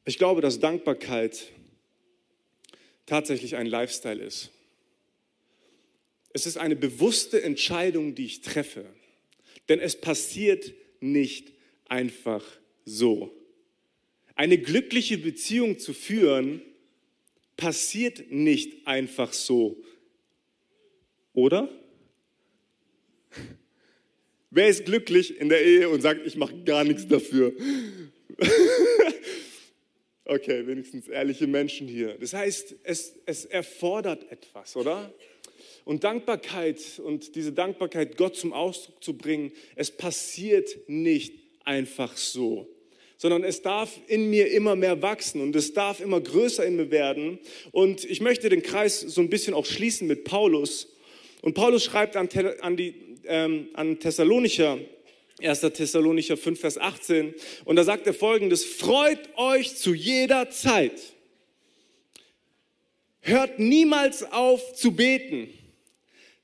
ich 0.08 0.18
glaube, 0.18 0.40
dass 0.40 0.62
Dankbarkeit 0.62 1.48
tatsächlich 3.06 3.58
ein 3.58 3.68
Lifestyle 3.68 4.24
ist. 4.24 4.52
Es 6.32 6.46
ist 6.46 6.58
eine 6.58 6.78
bewusste 6.78 7.44
Entscheidung, 7.44 8.16
die 8.16 8.26
ich 8.26 8.42
treffe. 8.42 8.86
Denn 9.68 9.82
es 9.82 10.00
passiert 10.00 10.74
nicht 11.02 11.52
einfach 11.90 12.46
so. 12.86 13.36
Eine 14.36 14.58
glückliche 14.58 15.18
Beziehung 15.18 15.78
zu 15.78 15.94
führen, 15.94 16.62
passiert 17.58 18.32
nicht 18.32 18.88
einfach 18.88 19.34
so. 19.34 19.84
Oder? 21.34 21.70
Wer 24.52 24.70
ist 24.70 24.86
glücklich 24.86 25.38
in 25.38 25.50
der 25.50 25.66
Ehe 25.66 25.90
und 25.90 26.02
sagt, 26.02 26.26
ich 26.26 26.38
mache 26.38 26.64
gar 26.64 26.86
nichts 26.86 27.08
dafür? 27.08 27.52
okay, 30.28 30.66
wenigstens 30.68 31.08
ehrliche 31.08 31.48
Menschen 31.48 31.88
hier. 31.88 32.18
Das 32.20 32.34
heißt, 32.34 32.76
es, 32.84 33.16
es 33.26 33.46
erfordert 33.46 34.32
etwas, 34.32 34.76
oder? 34.76 35.14
Und 35.86 36.04
Dankbarkeit 36.04 36.82
und 37.04 37.36
diese 37.36 37.54
Dankbarkeit 37.54 38.18
Gott 38.18 38.36
zum 38.36 38.54
Ausdruck 38.54 39.04
zu 39.04 39.18
bringen, 39.18 39.52
es 39.76 39.90
passiert 39.90 40.70
nicht 40.88 41.34
einfach 41.64 42.18
so, 42.18 42.68
sondern 43.18 43.44
es 43.44 43.62
darf 43.62 43.98
in 44.08 44.30
mir 44.30 44.52
immer 44.52 44.76
mehr 44.76 45.02
wachsen 45.02 45.42
und 45.42 45.56
es 45.56 45.74
darf 45.74 46.02
immer 46.02 46.20
größer 46.20 46.66
in 46.66 46.76
mir 46.76 46.92
werden. 46.92 47.40
Und 47.72 48.04
ich 48.04 48.22
möchte 48.22 48.50
den 48.50 48.62
Kreis 48.62 49.00
so 49.00 49.22
ein 49.22 49.30
bisschen 49.30 49.54
auch 49.54 49.66
schließen 49.66 50.08
mit 50.08 50.26
Paulus. 50.26 50.94
Und 51.42 51.54
Paulus 51.54 51.86
schreibt 51.86 52.16
an, 52.18 52.28
an 52.62 52.76
die 52.76 53.08
ähm, 53.28 53.70
an 53.74 54.00
Thessalonicher 54.00 54.80
1. 55.42 55.62
Thessalonicher 55.62 56.38
5, 56.38 56.60
Vers 56.60 56.78
18. 56.78 57.34
Und 57.66 57.76
da 57.76 57.84
sagt 57.84 58.08
er 58.08 58.14
folgendes, 58.14 58.66
freut 58.66 59.20
euch 59.38 59.76
zu 59.76 59.94
jeder 59.94 60.50
Zeit. 60.50 61.00
Hört 63.22 63.60
niemals 63.60 64.24
auf 64.24 64.74
zu 64.74 64.94
beten. 64.94 65.50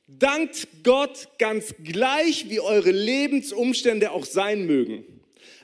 Dankt 0.08 0.68
Gott 0.84 1.30
ganz 1.40 1.74
gleich, 1.84 2.50
wie 2.50 2.60
eure 2.60 2.92
Lebensumstände 2.92 4.12
auch 4.12 4.26
sein 4.26 4.66
mögen. 4.66 5.06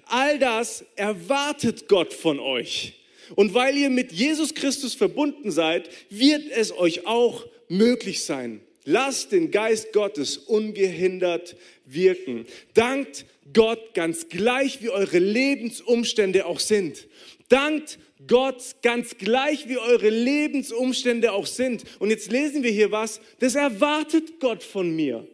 All 0.06 0.40
das 0.40 0.86
erwartet 0.96 1.88
Gott 1.88 2.14
von 2.14 2.40
euch. 2.40 2.94
Und 3.36 3.54
weil 3.54 3.78
ihr 3.78 3.92
mit 3.92 4.12
Jesus 4.12 4.56
Christus 4.56 4.96
verbunden 4.96 5.52
seid, 5.52 5.90
wird 6.10 6.50
es 6.50 6.76
euch 6.76 7.06
auch 7.06 7.46
möglich 7.68 8.24
sein. 8.24 8.62
Lasst 8.86 9.34
den 9.34 9.52
Geist 9.52 9.94
Gottes 9.94 10.38
ungehindert 10.38 11.56
wirken. 11.94 12.46
Dankt 12.74 13.26
Gott 13.54 13.94
ganz 13.94 14.30
gleich, 14.30 14.82
wie 14.82 14.90
eure 14.90 15.20
Lebensumstände 15.20 16.46
auch 16.46 16.60
sind. 16.60 17.08
Dankt 17.50 18.00
Gott 18.28 18.76
ganz 18.84 19.18
gleich, 19.18 19.68
wie 19.68 19.78
eure 19.78 20.10
Lebensumstände 20.10 21.32
auch 21.32 21.48
sind. 21.48 21.84
Und 22.00 22.10
jetzt 22.10 22.32
lesen 22.32 22.64
wir 22.64 22.72
hier 22.72 22.92
was, 22.92 23.22
das 23.40 23.56
erwartet 23.56 24.40
Gott 24.40 24.64
von 24.64 24.96
mir. 24.96 25.28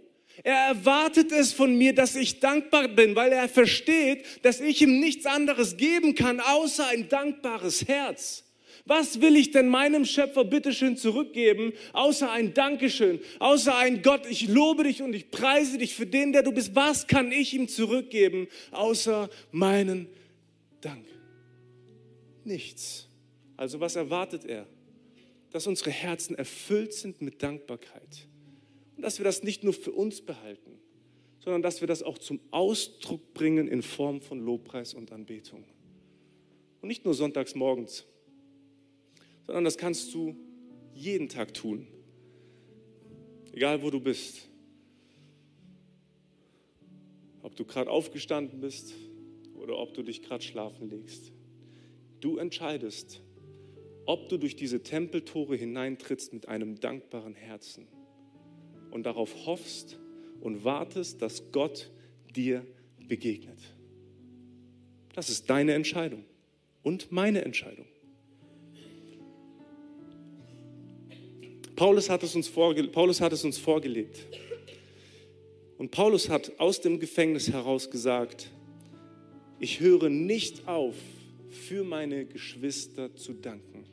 Er 0.44 0.68
erwartet 0.68 1.32
es 1.32 1.54
von 1.54 1.78
mir, 1.78 1.94
dass 1.94 2.16
ich 2.16 2.40
dankbar 2.40 2.88
bin, 2.88 3.16
weil 3.16 3.32
er 3.32 3.50
versteht, 3.50 4.26
dass 4.44 4.62
ich 4.62 4.82
ihm 4.82 5.00
nichts 5.00 5.26
anderes 5.26 5.76
geben 5.76 6.14
kann, 6.14 6.40
außer 6.40 6.88
ein 6.88 7.10
dankbares 7.10 7.88
Herz. 7.88 8.45
Was 8.86 9.20
will 9.20 9.36
ich 9.36 9.50
denn 9.50 9.68
meinem 9.68 10.06
Schöpfer 10.06 10.44
bitteschön 10.44 10.96
zurückgeben, 10.96 11.74
außer 11.94 12.32
ein 12.32 12.54
Dankeschön, 12.54 13.20
außer 13.40 13.76
ein 13.76 14.04
Gott, 14.04 14.28
ich 14.30 14.48
lobe 14.48 14.84
dich 14.84 15.02
und 15.02 15.16
ich 15.16 15.32
preise 15.32 15.80
dich 15.80 15.96
für 15.96 16.06
den, 16.06 16.34
der 16.34 16.44
du 16.44 16.52
bist. 16.52 16.76
Was 16.76 17.08
kann 17.08 17.32
ich 17.32 17.56
ihm 17.56 17.68
zurückgeben, 17.68 18.48
außer 18.72 19.30
meinen 19.52 20.08
Dank? 20.82 21.06
Nichts. 22.44 23.10
Also 23.58 23.80
was 23.80 23.96
erwartet 23.96 24.46
er? 24.46 24.68
Dass 25.50 25.66
unsere 25.66 25.90
Herzen 25.90 26.36
erfüllt 26.36 26.94
sind 26.94 27.24
mit 27.24 27.42
Dankbarkeit. 27.42 28.28
Und 28.96 29.02
dass 29.02 29.18
wir 29.18 29.24
das 29.24 29.42
nicht 29.42 29.64
nur 29.64 29.74
für 29.74 29.94
uns 29.94 30.22
behalten, 30.22 30.80
sondern 31.40 31.64
dass 31.64 31.82
wir 31.82 31.88
das 31.88 32.04
auch 32.04 32.20
zum 32.20 32.40
Ausdruck 32.52 33.34
bringen 33.34 33.68
in 33.68 33.82
Form 33.82 34.22
von 34.22 34.40
Lobpreis 34.40 34.94
und 34.94 35.12
Anbetung. 35.12 35.64
Und 36.82 36.88
nicht 36.88 37.04
nur 37.04 37.16
sonntags 37.16 37.56
morgens, 37.56 38.06
sondern 39.46 39.64
das 39.64 39.78
kannst 39.78 40.14
du 40.14 40.36
jeden 40.94 41.30
Tag 41.30 41.54
tun. 41.54 41.88
Egal 43.52 43.82
wo 43.82 43.90
du 43.90 44.00
bist. 44.00 44.50
Ob 47.42 47.56
du 47.56 47.66
gerade 47.66 47.90
aufgestanden 47.90 48.60
bist 48.60 48.94
oder 49.56 49.78
ob 49.78 49.94
du 49.94 50.04
dich 50.04 50.22
gerade 50.22 50.44
schlafen 50.44 50.90
legst. 50.90 51.32
Du 52.22 52.38
entscheidest, 52.38 53.22
ob 54.06 54.30
du 54.30 54.38
durch 54.38 54.56
diese 54.56 54.84
Tempeltore 54.84 55.56
hineintrittst 55.56 56.34
mit 56.34 56.48
einem 56.48 56.80
dankbaren 56.80 57.36
Herzen 57.36 57.88
und 58.92 59.04
darauf 59.04 59.46
hoffst 59.46 60.00
und 60.42 60.64
wartest, 60.64 61.22
dass 61.22 61.52
Gott 61.52 61.92
dir 62.36 62.66
begegnet. 63.08 63.60
Das 65.14 65.30
ist 65.30 65.50
deine 65.50 65.74
Entscheidung 65.74 66.26
und 66.84 67.12
meine 67.12 67.44
Entscheidung. 67.44 67.88
Paulus 71.76 72.10
hat, 72.10 72.24
es 72.24 72.36
uns 72.36 72.48
vorge 72.48 72.84
Paulus 72.86 73.20
hat 73.22 73.34
es 73.34 73.44
uns 73.44 73.58
vorgelebt. 73.58 74.20
Und 75.78 75.92
Paulus 75.92 76.30
hat 76.30 76.58
aus 76.60 76.80
dem 76.80 77.00
Gefängnis 77.00 77.52
heraus 77.52 77.90
gesagt, 77.90 78.50
ich 79.60 79.80
höre 79.80 80.10
nicht 80.10 80.68
auf, 80.68 80.96
für 81.50 81.84
meine 81.84 82.26
Geschwister 82.26 83.16
zu 83.16 83.34
danken. 83.34 83.86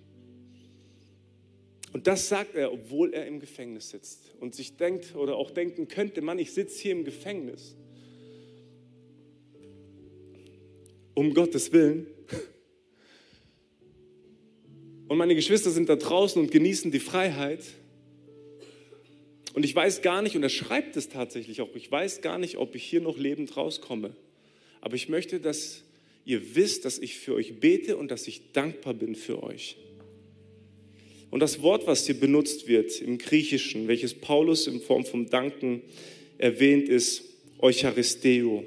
Und 1.93 2.07
das 2.07 2.29
sagt 2.29 2.55
er, 2.55 2.73
obwohl 2.73 3.13
er 3.13 3.27
im 3.27 3.39
Gefängnis 3.39 3.91
sitzt 3.91 4.33
und 4.41 4.55
sich 4.55 4.77
denkt 4.77 5.15
oder 5.15 5.37
auch 5.37 5.51
denken 5.51 5.89
könnte, 5.89 6.23
Mann, 6.23 6.39
ich 6.39 6.53
sitze 6.53 6.81
hier 6.81 6.93
im 6.93 7.05
Gefängnis. 7.05 7.77
Um 11.15 11.35
Gottes 11.35 11.73
Willen. 11.73 12.07
Und 15.13 15.19
meine 15.19 15.35
Geschwister 15.35 15.71
sind 15.71 15.91
da 15.91 15.97
draußen 15.97 16.41
und 16.41 16.51
genießen 16.51 16.91
die 16.91 16.99
Freiheit. 16.99 17.61
Und 19.53 19.63
ich 19.63 19.77
weiß 19.77 20.01
gar 20.01 20.23
nicht, 20.23 20.37
und 20.37 20.43
er 20.43 20.49
schreibt 20.49 20.97
es 20.97 21.11
tatsächlich 21.11 21.61
auch, 21.61 21.69
ich 21.75 21.93
weiß 21.93 22.23
gar 22.23 22.39
nicht, 22.39 22.57
ob 22.57 22.75
ich 22.75 22.83
hier 22.83 23.03
noch 23.03 23.19
lebend 23.19 23.55
rauskomme. 23.55 24.17
Aber 24.81 24.95
ich 24.95 25.11
möchte, 25.11 25.39
dass 25.39 25.83
ihr 26.25 26.57
wisst, 26.57 26.87
dass 26.87 26.99
ich 26.99 27.19
für 27.19 27.35
euch 27.35 27.61
bete 27.61 27.99
und 27.99 28.11
dass 28.11 28.27
ich 28.27 28.53
dankbar 28.55 28.95
bin 28.95 29.15
für 29.15 29.43
euch. 29.43 29.77
Und 31.31 31.41
das 31.41 31.61
Wort, 31.61 31.87
was 31.87 32.07
hier 32.07 32.19
benutzt 32.19 32.67
wird 32.67 33.03
im 33.03 33.19
Griechischen, 33.19 33.89
welches 33.89 34.15
Paulus 34.15 34.67
in 34.67 34.81
Form 34.81 35.05
vom 35.05 35.29
Danken 35.29 35.83
erwähnt, 36.39 36.89
ist 36.89 37.23
Eucharisteo. 37.59 38.65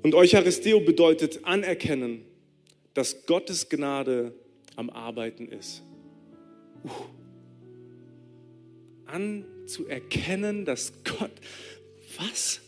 Und 0.00 0.14
Eucharisteo 0.14 0.80
bedeutet 0.80 1.40
anerkennen, 1.44 2.24
dass 2.94 3.26
Gottes 3.26 3.68
Gnade 3.68 4.32
am 4.76 4.90
Arbeiten 4.90 5.48
ist. 5.48 5.82
Uh. 6.84 6.90
Anzuerkennen, 9.06 10.64
dass 10.64 10.92
Gott, 11.04 11.32
was? 12.18 12.60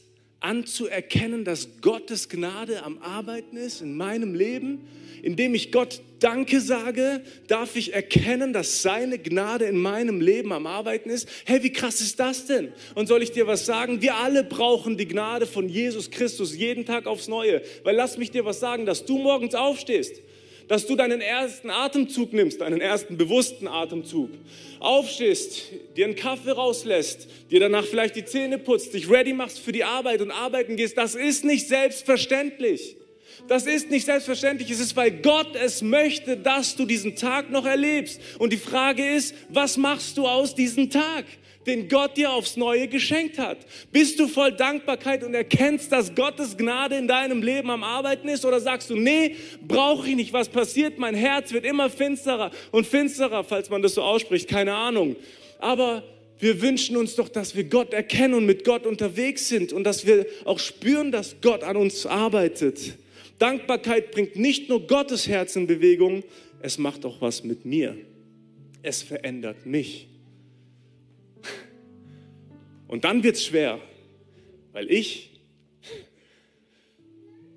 Anzuerkennen, 0.47 1.45
dass 1.45 1.81
Gottes 1.81 2.29
Gnade 2.29 2.85
am 2.85 2.99
Arbeiten 2.99 3.57
ist 3.57 3.81
in 3.81 3.97
meinem 3.97 4.35
Leben? 4.35 4.87
Indem 5.23 5.55
ich 5.55 5.73
Gott 5.73 6.01
Danke 6.21 6.61
sage, 6.61 7.21
darf 7.49 7.75
ich 7.75 7.93
erkennen, 7.93 8.53
dass 8.53 8.81
seine 8.81 9.19
Gnade 9.19 9.65
in 9.65 9.77
meinem 9.77 10.21
Leben 10.21 10.53
am 10.53 10.67
Arbeiten 10.67 11.11
ist. 11.11 11.29
Hey, 11.45 11.63
wie 11.65 11.73
krass 11.73 12.01
ist 12.01 12.21
das 12.21 12.47
denn? 12.47 12.73
Und 12.95 13.09
soll 13.09 13.23
ich 13.23 13.33
dir 13.33 13.47
was 13.49 13.67
sagen? 13.67 14.01
Wir 14.03 14.15
alle 14.15 14.45
brauchen 14.45 14.97
die 14.97 15.09
Gnade 15.09 15.47
von 15.47 15.69
Jesus 15.69 16.11
Christus 16.11 16.57
jeden 16.57 16.87
Tag 16.87 17.07
aufs 17.07 17.27
Neue. 17.27 17.61
Weil 17.83 17.97
lass 17.97 18.17
mich 18.17 18.31
dir 18.31 18.45
was 18.45 18.61
sagen, 18.61 18.87
dass 18.87 19.05
du 19.05 19.19
morgens 19.19 19.55
aufstehst 19.55 20.23
dass 20.69 20.87
du 20.87 20.97
deinen 20.97 21.21
ersten 21.21 21.71
Atemzug 21.71 22.33
nimmst, 22.33 22.61
deinen 22.61 22.81
ersten 22.81 23.17
bewussten 23.17 23.69
Atemzug, 23.69 24.31
aufstehst, 24.81 25.73
dir 25.97 26.07
einen 26.07 26.17
Kaffee 26.17 26.51
rauslässt, 26.51 27.29
dir 27.51 27.61
danach 27.61 27.85
vielleicht 27.85 28.17
die 28.17 28.25
Zähne 28.25 28.59
putzt, 28.59 28.95
dich 28.95 29.11
ready 29.11 29.33
machst 29.33 29.61
für 29.61 29.73
die 29.73 29.85
Arbeit 29.85 30.21
und 30.21 30.31
arbeiten 30.31 30.77
gehst, 30.77 30.99
das 30.99 31.15
ist 31.15 31.45
nicht 31.45 31.69
selbstverständlich. 31.69 32.97
Das 33.49 33.67
ist 33.67 33.91
nicht 33.91 34.07
selbstverständlich. 34.07 34.71
Es 34.71 34.81
ist, 34.81 34.97
weil 34.97 35.11
Gott 35.11 35.55
es 35.55 35.83
möchte, 35.83 36.37
dass 36.37 36.75
du 36.75 36.85
diesen 36.85 37.17
Tag 37.17 37.51
noch 37.51 37.67
erlebst. 37.67 38.21
Und 38.39 38.53
die 38.53 38.57
Frage 38.57 39.07
ist, 39.09 39.35
was 39.51 39.77
machst 39.77 40.17
du 40.17 40.27
aus 40.27 40.55
diesem 40.55 40.91
Tag? 40.91 41.25
Den 41.67 41.89
Gott 41.89 42.17
dir 42.17 42.31
aufs 42.33 42.57
Neue 42.57 42.89
geschenkt 42.89 43.39
hat? 43.39 43.59
Bist 43.93 44.19
du 44.19 44.29
voll 44.29 44.53
Dankbarkeit 44.53 45.25
und 45.25 45.35
erkennst, 45.35 45.93
dass 45.93 46.15
Gottes 46.15 46.57
Gnade 46.57 46.97
in 46.97 47.09
deinem 47.09 47.43
Leben 47.43 47.71
am 47.71 47.83
Arbeiten 47.83 48.29
ist? 48.29 48.45
Oder 48.45 48.61
sagst 48.61 48.91
du, 48.91 48.97
nee, 48.97 49.37
brauche 49.67 50.09
ich 50.09 50.17
nicht, 50.17 50.33
was 50.33 50.49
passiert? 50.49 50.99
Mein 50.99 51.15
Herz 51.15 51.53
wird 51.53 51.65
immer 51.65 51.91
finsterer 51.91 52.51
und 52.71 52.87
finsterer, 52.87 53.45
falls 53.45 53.71
man 53.71 53.83
das 53.83 53.95
so 53.95 54.03
ausspricht, 54.03 54.49
keine 54.49 54.75
Ahnung. 54.75 55.17
Aber 55.59 56.03
wir 56.39 56.61
wünschen 56.61 56.97
uns 56.97 57.15
doch, 57.17 57.29
dass 57.29 57.57
wir 57.57 57.65
Gott 57.65 57.95
erkennen 57.95 58.35
und 58.35 58.47
mit 58.47 58.65
Gott 58.65 58.87
unterwegs 58.87 59.49
sind 59.49 59.73
und 59.73 59.85
dass 59.85 60.07
wir 60.07 60.27
auch 60.45 60.59
spüren, 60.59 61.11
dass 61.11 61.37
Gott 61.41 61.63
an 61.63 61.77
uns 61.77 62.05
arbeitet. 62.07 62.99
Dankbarkeit 63.39 64.11
bringt 64.13 64.37
nicht 64.37 64.69
nur 64.69 64.87
Gottes 64.87 65.29
Herz 65.29 65.57
in 65.57 65.67
Bewegung, 65.67 66.25
es 66.61 66.79
macht 66.79 67.05
auch 67.05 67.21
was 67.21 67.45
mit 67.45 67.65
mir. 67.65 67.97
Es 68.83 69.03
verändert 69.03 69.67
mich. 69.67 70.09
Und 72.89 73.05
dann 73.05 73.23
wird 73.23 73.37
es 73.37 73.45
schwer, 73.45 73.81
weil 74.73 74.91
ich, 74.91 75.41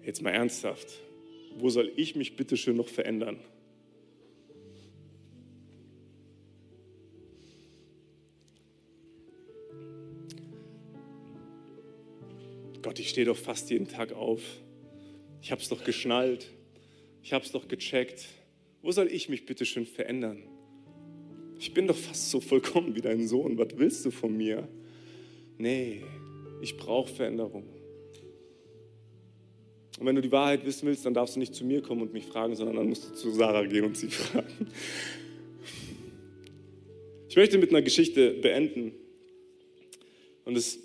jetzt 0.04 0.22
mal 0.22 0.32
ernsthaft, 0.32 0.88
wo 1.58 1.70
soll 1.70 1.92
ich 1.96 2.16
mich 2.16 2.36
bitte 2.36 2.58
schön 2.58 2.78
noch 2.78 2.88
verändern? 2.88 3.40
Gott, 12.82 12.98
ich 12.98 13.10
stehe 13.10 13.26
doch 13.26 13.38
fast 13.38 13.70
jeden 13.70 13.88
Tag 13.88 14.14
auf. 14.14 14.42
Ich 15.42 15.52
habe 15.52 15.62
es 15.62 15.70
doch 15.70 15.84
geschnallt. 15.84 16.50
Ich 17.22 17.34
habe 17.34 17.44
es 17.44 17.52
doch 17.52 17.68
gecheckt. 17.68 18.26
Wo 18.82 18.92
soll 18.92 19.12
ich 19.12 19.30
mich 19.30 19.46
bitte 19.46 19.66
schön 19.66 19.86
verändern? 19.86 20.44
Ich 21.60 21.74
bin 21.74 21.88
doch 21.88 21.98
fast 21.98 22.32
so 22.32 22.40
vollkommen 22.40 22.96
wie 22.96 23.02
dein 23.02 23.28
Sohn. 23.28 23.58
Was 23.58 23.78
willst 23.78 24.06
du 24.06 24.12
von 24.12 24.36
mir? 24.36 24.68
Nee, 25.60 26.04
ich 26.62 26.78
brauche 26.78 27.14
Veränderung. 27.14 27.66
Und 30.00 30.06
wenn 30.06 30.16
du 30.16 30.22
die 30.22 30.32
Wahrheit 30.32 30.66
wissen 30.66 30.88
willst, 30.88 31.06
dann 31.06 31.14
darfst 31.14 31.36
du 31.36 31.40
nicht 31.40 31.54
zu 31.54 31.66
mir 31.66 31.82
kommen 31.82 32.02
und 32.02 32.14
mich 32.14 32.26
fragen, 32.26 32.56
sondern 32.56 32.78
dann 32.78 32.88
musst 32.88 33.10
du 33.10 33.14
zu 33.14 33.32
Sarah 33.32 33.66
gehen 33.66 33.84
und 33.84 33.98
sie 33.98 34.08
fragen. 34.10 34.68
Ich 37.28 37.36
möchte 37.36 37.58
mit 37.58 37.72
einer 37.72 37.82
Geschichte 37.82 38.32
beenden. 38.36 38.94
Und 40.46 40.56
es 40.56 40.80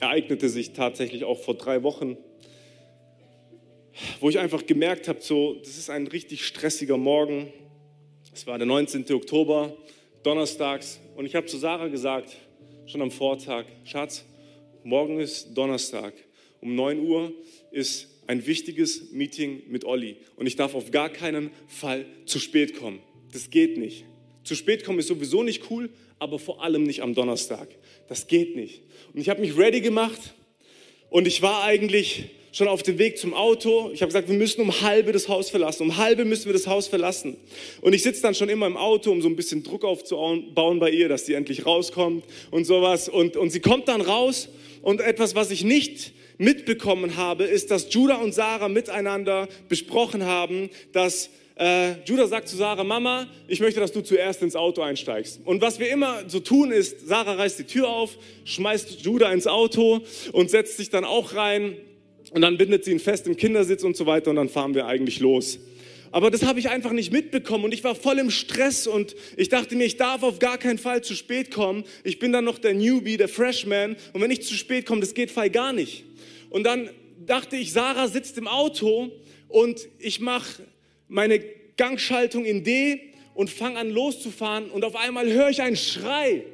ereignete 0.00 0.48
sich 0.48 0.72
tatsächlich 0.72 1.22
auch 1.22 1.38
vor 1.38 1.54
drei 1.54 1.84
Wochen, 1.84 2.16
wo 4.18 4.28
ich 4.28 4.40
einfach 4.40 4.66
gemerkt 4.66 5.06
habe, 5.06 5.20
so, 5.20 5.54
das 5.54 5.78
ist 5.78 5.88
ein 5.88 6.08
richtig 6.08 6.44
stressiger 6.44 6.96
Morgen. 6.96 7.52
Es 8.34 8.44
war 8.48 8.58
der 8.58 8.66
19. 8.66 9.04
Oktober, 9.12 9.76
donnerstags. 10.24 10.98
Und 11.14 11.26
ich 11.26 11.36
habe 11.36 11.46
zu 11.46 11.58
Sarah 11.58 11.86
gesagt, 11.86 12.36
schon 12.86 13.00
am 13.00 13.10
Vortag, 13.10 13.64
Schatz, 13.84 14.24
morgen 14.82 15.18
ist 15.18 15.54
Donnerstag. 15.54 16.12
Um 16.60 16.74
9 16.74 17.00
Uhr 17.00 17.32
ist 17.70 18.08
ein 18.26 18.46
wichtiges 18.46 19.10
Meeting 19.12 19.62
mit 19.68 19.84
Olli 19.84 20.16
und 20.36 20.46
ich 20.46 20.56
darf 20.56 20.74
auf 20.74 20.90
gar 20.90 21.08
keinen 21.08 21.50
Fall 21.66 22.06
zu 22.26 22.38
spät 22.38 22.76
kommen. 22.76 23.00
Das 23.32 23.50
geht 23.50 23.78
nicht. 23.78 24.04
Zu 24.44 24.54
spät 24.54 24.84
kommen 24.84 24.98
ist 24.98 25.08
sowieso 25.08 25.42
nicht 25.42 25.70
cool, 25.70 25.90
aber 26.18 26.38
vor 26.38 26.62
allem 26.62 26.84
nicht 26.84 27.02
am 27.02 27.14
Donnerstag. 27.14 27.68
Das 28.08 28.26
geht 28.26 28.54
nicht. 28.56 28.82
Und 29.12 29.20
ich 29.20 29.28
habe 29.28 29.40
mich 29.40 29.56
ready 29.56 29.80
gemacht 29.80 30.34
und 31.10 31.26
ich 31.26 31.40
war 31.42 31.64
eigentlich 31.64 32.30
schon 32.54 32.68
auf 32.68 32.84
dem 32.84 32.98
Weg 32.98 33.18
zum 33.18 33.34
Auto. 33.34 33.90
Ich 33.92 34.00
habe 34.00 34.10
gesagt, 34.10 34.28
wir 34.28 34.38
müssen 34.38 34.60
um 34.60 34.80
halbe 34.80 35.10
das 35.10 35.28
Haus 35.28 35.50
verlassen. 35.50 35.82
Um 35.82 35.96
halbe 35.96 36.24
müssen 36.24 36.46
wir 36.46 36.52
das 36.52 36.68
Haus 36.68 36.86
verlassen. 36.86 37.36
Und 37.80 37.94
ich 37.94 38.04
sitze 38.04 38.22
dann 38.22 38.36
schon 38.36 38.48
immer 38.48 38.66
im 38.66 38.76
Auto, 38.76 39.10
um 39.10 39.20
so 39.20 39.28
ein 39.28 39.34
bisschen 39.34 39.64
Druck 39.64 39.84
aufzubauen 39.84 40.78
bei 40.78 40.90
ihr, 40.90 41.08
dass 41.08 41.26
sie 41.26 41.34
endlich 41.34 41.66
rauskommt 41.66 42.24
und 42.52 42.64
sowas. 42.64 43.08
Und, 43.08 43.36
und 43.36 43.50
sie 43.50 43.58
kommt 43.58 43.88
dann 43.88 44.00
raus 44.00 44.48
und 44.82 45.00
etwas, 45.00 45.34
was 45.34 45.50
ich 45.50 45.64
nicht 45.64 46.12
mitbekommen 46.38 47.16
habe, 47.16 47.42
ist, 47.42 47.72
dass 47.72 47.92
Judah 47.92 48.22
und 48.22 48.32
Sarah 48.32 48.68
miteinander 48.68 49.48
besprochen 49.68 50.24
haben, 50.24 50.70
dass 50.92 51.30
äh, 51.56 51.94
Judah 52.04 52.28
sagt 52.28 52.48
zu 52.48 52.56
Sarah, 52.56 52.84
Mama, 52.84 53.26
ich 53.48 53.58
möchte, 53.58 53.80
dass 53.80 53.90
du 53.90 54.00
zuerst 54.00 54.42
ins 54.42 54.54
Auto 54.54 54.80
einsteigst. 54.82 55.40
Und 55.44 55.60
was 55.60 55.80
wir 55.80 55.88
immer 55.90 56.22
so 56.28 56.38
tun 56.38 56.70
ist, 56.70 57.08
Sarah 57.08 57.34
reißt 57.34 57.58
die 57.58 57.64
Tür 57.64 57.88
auf, 57.88 58.16
schmeißt 58.44 59.00
Judah 59.00 59.32
ins 59.32 59.48
Auto 59.48 60.02
und 60.32 60.50
setzt 60.50 60.76
sich 60.76 60.90
dann 60.90 61.04
auch 61.04 61.34
rein 61.34 61.76
und 62.34 62.42
dann 62.42 62.58
bindet 62.58 62.84
sie 62.84 62.90
ihn 62.90 62.98
fest 62.98 63.28
im 63.28 63.36
Kindersitz 63.36 63.84
und 63.84 63.96
so 63.96 64.06
weiter 64.06 64.30
und 64.30 64.36
dann 64.36 64.48
fahren 64.48 64.74
wir 64.74 64.86
eigentlich 64.86 65.20
los. 65.20 65.60
Aber 66.10 66.32
das 66.32 66.44
habe 66.44 66.58
ich 66.58 66.68
einfach 66.68 66.90
nicht 66.90 67.12
mitbekommen 67.12 67.64
und 67.64 67.72
ich 67.72 67.84
war 67.84 67.94
voll 67.94 68.18
im 68.18 68.30
Stress 68.30 68.88
und 68.88 69.14
ich 69.36 69.50
dachte 69.50 69.76
mir, 69.76 69.84
ich 69.84 69.98
darf 69.98 70.24
auf 70.24 70.40
gar 70.40 70.58
keinen 70.58 70.78
Fall 70.78 71.02
zu 71.02 71.14
spät 71.14 71.52
kommen. 71.52 71.84
Ich 72.02 72.18
bin 72.18 72.32
dann 72.32 72.44
noch 72.44 72.58
der 72.58 72.74
Newbie, 72.74 73.16
der 73.16 73.28
Freshman 73.28 73.94
und 74.12 74.20
wenn 74.20 74.32
ich 74.32 74.42
zu 74.42 74.54
spät 74.54 74.84
komme, 74.84 75.00
das 75.00 75.14
geht 75.14 75.30
fall 75.30 75.48
gar 75.48 75.72
nicht. 75.72 76.04
Und 76.50 76.64
dann 76.64 76.90
dachte 77.24 77.54
ich, 77.56 77.72
Sarah 77.72 78.08
sitzt 78.08 78.36
im 78.36 78.48
Auto 78.48 79.12
und 79.46 79.86
ich 80.00 80.18
mache 80.18 80.64
meine 81.06 81.38
Gangschaltung 81.76 82.44
in 82.44 82.64
D 82.64 83.12
und 83.34 83.48
fange 83.48 83.78
an 83.78 83.90
loszufahren 83.90 84.70
und 84.70 84.84
auf 84.84 84.96
einmal 84.96 85.32
höre 85.32 85.50
ich 85.50 85.62
einen 85.62 85.76
Schrei. 85.76 86.44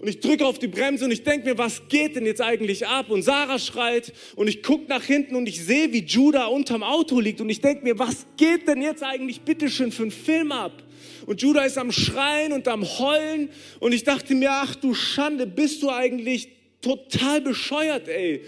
Und 0.00 0.08
ich 0.08 0.20
drücke 0.20 0.46
auf 0.46 0.58
die 0.58 0.66
Bremse 0.66 1.04
und 1.04 1.10
ich 1.10 1.24
denke 1.24 1.46
mir, 1.46 1.58
was 1.58 1.82
geht 1.88 2.16
denn 2.16 2.24
jetzt 2.24 2.40
eigentlich 2.40 2.86
ab? 2.86 3.10
Und 3.10 3.22
Sarah 3.22 3.58
schreit 3.58 4.14
und 4.34 4.48
ich 4.48 4.62
gucke 4.62 4.88
nach 4.88 5.04
hinten 5.04 5.36
und 5.36 5.46
ich 5.46 5.62
sehe, 5.62 5.92
wie 5.92 6.02
Judah 6.02 6.46
unterm 6.46 6.82
Auto 6.82 7.20
liegt. 7.20 7.42
Und 7.42 7.50
ich 7.50 7.60
denke 7.60 7.84
mir, 7.84 7.98
was 7.98 8.26
geht 8.38 8.66
denn 8.66 8.80
jetzt 8.80 9.02
eigentlich 9.02 9.42
bitteschön 9.42 9.92
für 9.92 10.04
einen 10.04 10.10
Film 10.10 10.52
ab? 10.52 10.82
Und 11.26 11.42
Judah 11.42 11.66
ist 11.66 11.76
am 11.76 11.92
Schreien 11.92 12.54
und 12.54 12.66
am 12.66 12.82
Heulen. 12.82 13.50
Und 13.78 13.92
ich 13.92 14.02
dachte 14.04 14.34
mir, 14.34 14.50
ach 14.50 14.74
du 14.74 14.94
Schande, 14.94 15.46
bist 15.46 15.82
du 15.82 15.90
eigentlich 15.90 16.48
total 16.80 17.42
bescheuert, 17.42 18.08
ey. 18.08 18.42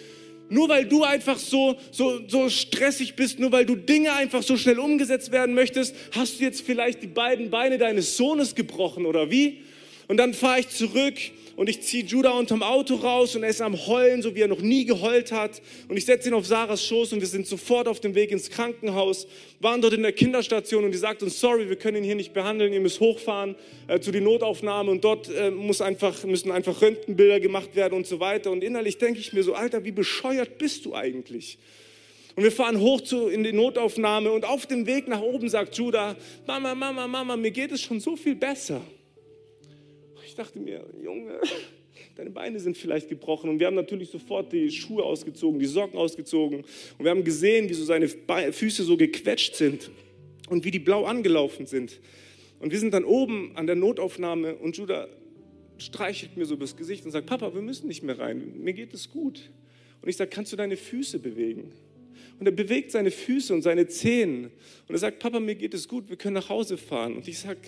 Nur 0.49 0.71
weil 0.71 0.87
du 0.87 1.05
einfach 1.05 1.37
so, 1.37 1.77
so, 1.91 2.27
so 2.29 2.49
stressig 2.49 3.15
bist, 3.15 3.39
nur 3.39 3.53
weil 3.53 3.67
du 3.67 3.77
Dinge 3.77 4.15
einfach 4.15 4.43
so 4.43 4.57
schnell 4.57 4.79
umgesetzt 4.79 5.33
werden 5.33 5.55
möchtest, 5.55 5.95
hast 6.13 6.41
du 6.41 6.45
jetzt 6.45 6.63
vielleicht 6.63 7.03
die 7.03 7.09
beiden 7.09 7.51
Beine 7.51 7.77
deines 7.77 8.17
Sohnes 8.17 8.55
gebrochen 8.55 9.05
oder 9.05 9.31
wie? 9.31 9.61
Und 10.09 10.17
dann 10.17 10.33
fahre 10.33 10.61
ich 10.61 10.69
zurück 10.71 11.15
und 11.57 11.69
ich 11.69 11.83
ziehe 11.83 12.05
Judah 12.05 12.39
unterm 12.39 12.63
Auto 12.63 12.95
raus 12.95 13.37
und 13.37 13.43
er 13.43 13.51
ist 13.51 13.61
am 13.61 13.77
Heulen, 13.87 14.23
so 14.23 14.35
wie 14.35 14.41
er 14.41 14.49
noch 14.49 14.63
nie 14.63 14.85
geheult 14.85 15.33
hat. 15.33 15.61
Und 15.89 15.97
ich 15.97 16.07
setze 16.07 16.29
ihn 16.29 16.35
auf 16.35 16.47
Sarahs 16.47 16.85
Schoß 16.85 17.13
und 17.13 17.21
wir 17.21 17.27
sind 17.27 17.47
sofort 17.47 17.89
auf 17.89 18.01
dem 18.01 18.15
Weg 18.15 18.31
ins 18.31 18.49
Krankenhaus, 18.49 19.27
waren 19.61 19.83
dort 19.83 19.93
in 19.93 20.03
der 20.03 20.13
Kinderstation 20.13 20.85
und 20.85 20.93
die 20.93 20.99
sagt 20.99 21.23
uns, 21.23 21.39
sorry, 21.39 21.69
wir 21.69 21.77
können 21.77 21.99
ihn 21.99 22.05
hier 22.05 22.15
nicht 22.15 22.33
behandeln, 22.33 22.73
ihr 22.73 22.81
müsst 22.81 23.01
hochfahren 23.01 23.55
äh, 23.89 24.01
zu 24.01 24.13
die 24.13 24.21
Notaufnahme 24.21 24.91
und 24.91 25.05
dort 25.05 25.29
äh, 25.29 25.51
muss 25.51 25.81
einfach, 25.81 26.25
müssen 26.25 26.51
einfach 26.51 26.81
Röntgenbilder 26.81 27.41
gemacht 27.41 27.77
werden 27.77 27.95
und 27.95 28.07
so 28.07 28.19
weiter. 28.19 28.51
Und 28.51 28.65
innerlich 28.65 28.99
denke 28.99 29.21
ich 29.21 29.33
mir 29.33 29.43
so, 29.43 29.55
Alter, 29.55 29.85
wie 29.85 29.93
bescheuert 29.93 30.59
bist 30.59 30.87
du 30.87 30.95
eigentlich? 30.95 31.59
Und 32.35 32.45
wir 32.45 32.53
fahren 32.53 32.81
hoch 32.81 33.03
zu, 33.03 33.29
in 33.29 33.45
die 33.45 33.53
Notaufnahme 33.53 34.33
und 34.33 34.47
auf 34.47 34.65
dem 34.65 34.87
Weg 34.87 35.07
nach 35.07 35.21
oben 35.21 35.51
sagt 35.51 35.77
Judah, 35.77 36.17
Mama, 36.47 36.75
Mama, 36.75 37.07
Mama, 37.07 37.37
mir 37.37 37.51
geht 37.51 37.73
es 37.73 37.83
schon 37.83 38.01
so 38.01 38.17
viel 38.17 38.35
besser 38.35 38.81
ich 40.33 40.37
dachte 40.37 40.59
mir, 40.59 40.87
Junge, 41.05 41.39
deine 42.17 42.31
Beine 42.31 42.59
sind 42.59 42.79
vielleicht 42.79 43.11
gebrochen. 43.11 43.51
Und 43.51 43.59
wir 43.59 43.67
haben 43.67 43.75
natürlich 43.75 44.09
sofort 44.09 44.51
die 44.51 44.71
Schuhe 44.71 45.05
ausgezogen, 45.05 45.61
die 45.61 45.67
Socken 45.67 45.99
ausgezogen. 45.99 46.61
Und 46.97 47.05
wir 47.05 47.11
haben 47.11 47.23
gesehen, 47.23 47.69
wie 47.69 47.75
so 47.75 47.85
seine 47.85 48.09
Füße 48.09 48.83
so 48.83 48.97
gequetscht 48.97 49.57
sind 49.57 49.91
und 50.49 50.65
wie 50.65 50.71
die 50.71 50.79
blau 50.79 51.05
angelaufen 51.05 51.67
sind. 51.67 52.01
Und 52.61 52.73
wir 52.73 52.79
sind 52.79 52.95
dann 52.95 53.05
oben 53.05 53.55
an 53.57 53.67
der 53.67 53.77
Notaufnahme 53.77 54.55
und 54.55 54.79
Judah 54.79 55.07
streichelt 55.77 56.39
mir 56.39 56.47
so 56.47 56.57
das 56.57 56.79
Gesicht 56.79 57.05
und 57.05 57.11
sagt, 57.11 57.27
Papa, 57.27 57.53
wir 57.55 57.61
müssen 57.61 57.87
nicht 57.87 58.03
mehr 58.03 58.19
rein, 58.19 58.55
mir 58.63 58.73
geht 58.73 58.95
es 58.95 59.11
gut. 59.11 59.51
Und 60.01 60.09
ich 60.09 60.17
sage, 60.17 60.31
kannst 60.31 60.51
du 60.53 60.57
deine 60.57 60.79
Füße 60.79 61.19
bewegen? 61.19 61.73
Und 62.41 62.47
er 62.47 62.53
bewegt 62.53 62.91
seine 62.91 63.11
Füße 63.11 63.53
und 63.53 63.61
seine 63.61 63.87
Zehen. 63.87 64.45
Und 64.89 64.95
er 64.95 64.99
sagt, 64.99 65.19
Papa, 65.19 65.41
mir 65.41 65.57
geht 65.57 65.75
es 65.75 65.89
gut, 65.89 66.09
wir 66.09 66.17
können 66.17 66.35
nach 66.35 66.49
Hause 66.49 66.79
fahren. 66.79 67.17
Und 67.17 67.29
ich 67.29 67.39
sage, 67.39 67.61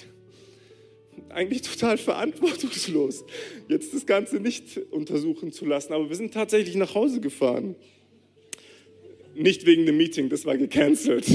eigentlich 1.31 1.63
total 1.63 1.99
verantwortungslos, 1.99 3.25
jetzt 3.69 3.95
das 3.95 4.07
Ganze 4.07 4.37
nicht 4.37 4.79
untersuchen 4.91 5.53
zu 5.53 5.65
lassen. 5.65 5.93
Aber 5.93 6.09
wir 6.09 6.17
sind 6.17 6.35
tatsächlich 6.35 6.77
nach 6.77 6.95
Hause 6.95 7.21
gefahren. 7.21 7.75
Nicht 9.35 9.67
wegen 9.67 9.85
dem 9.85 9.97
Meeting, 9.97 10.29
das 10.29 10.47
war 10.47 10.57
gecancelt. 10.57 11.27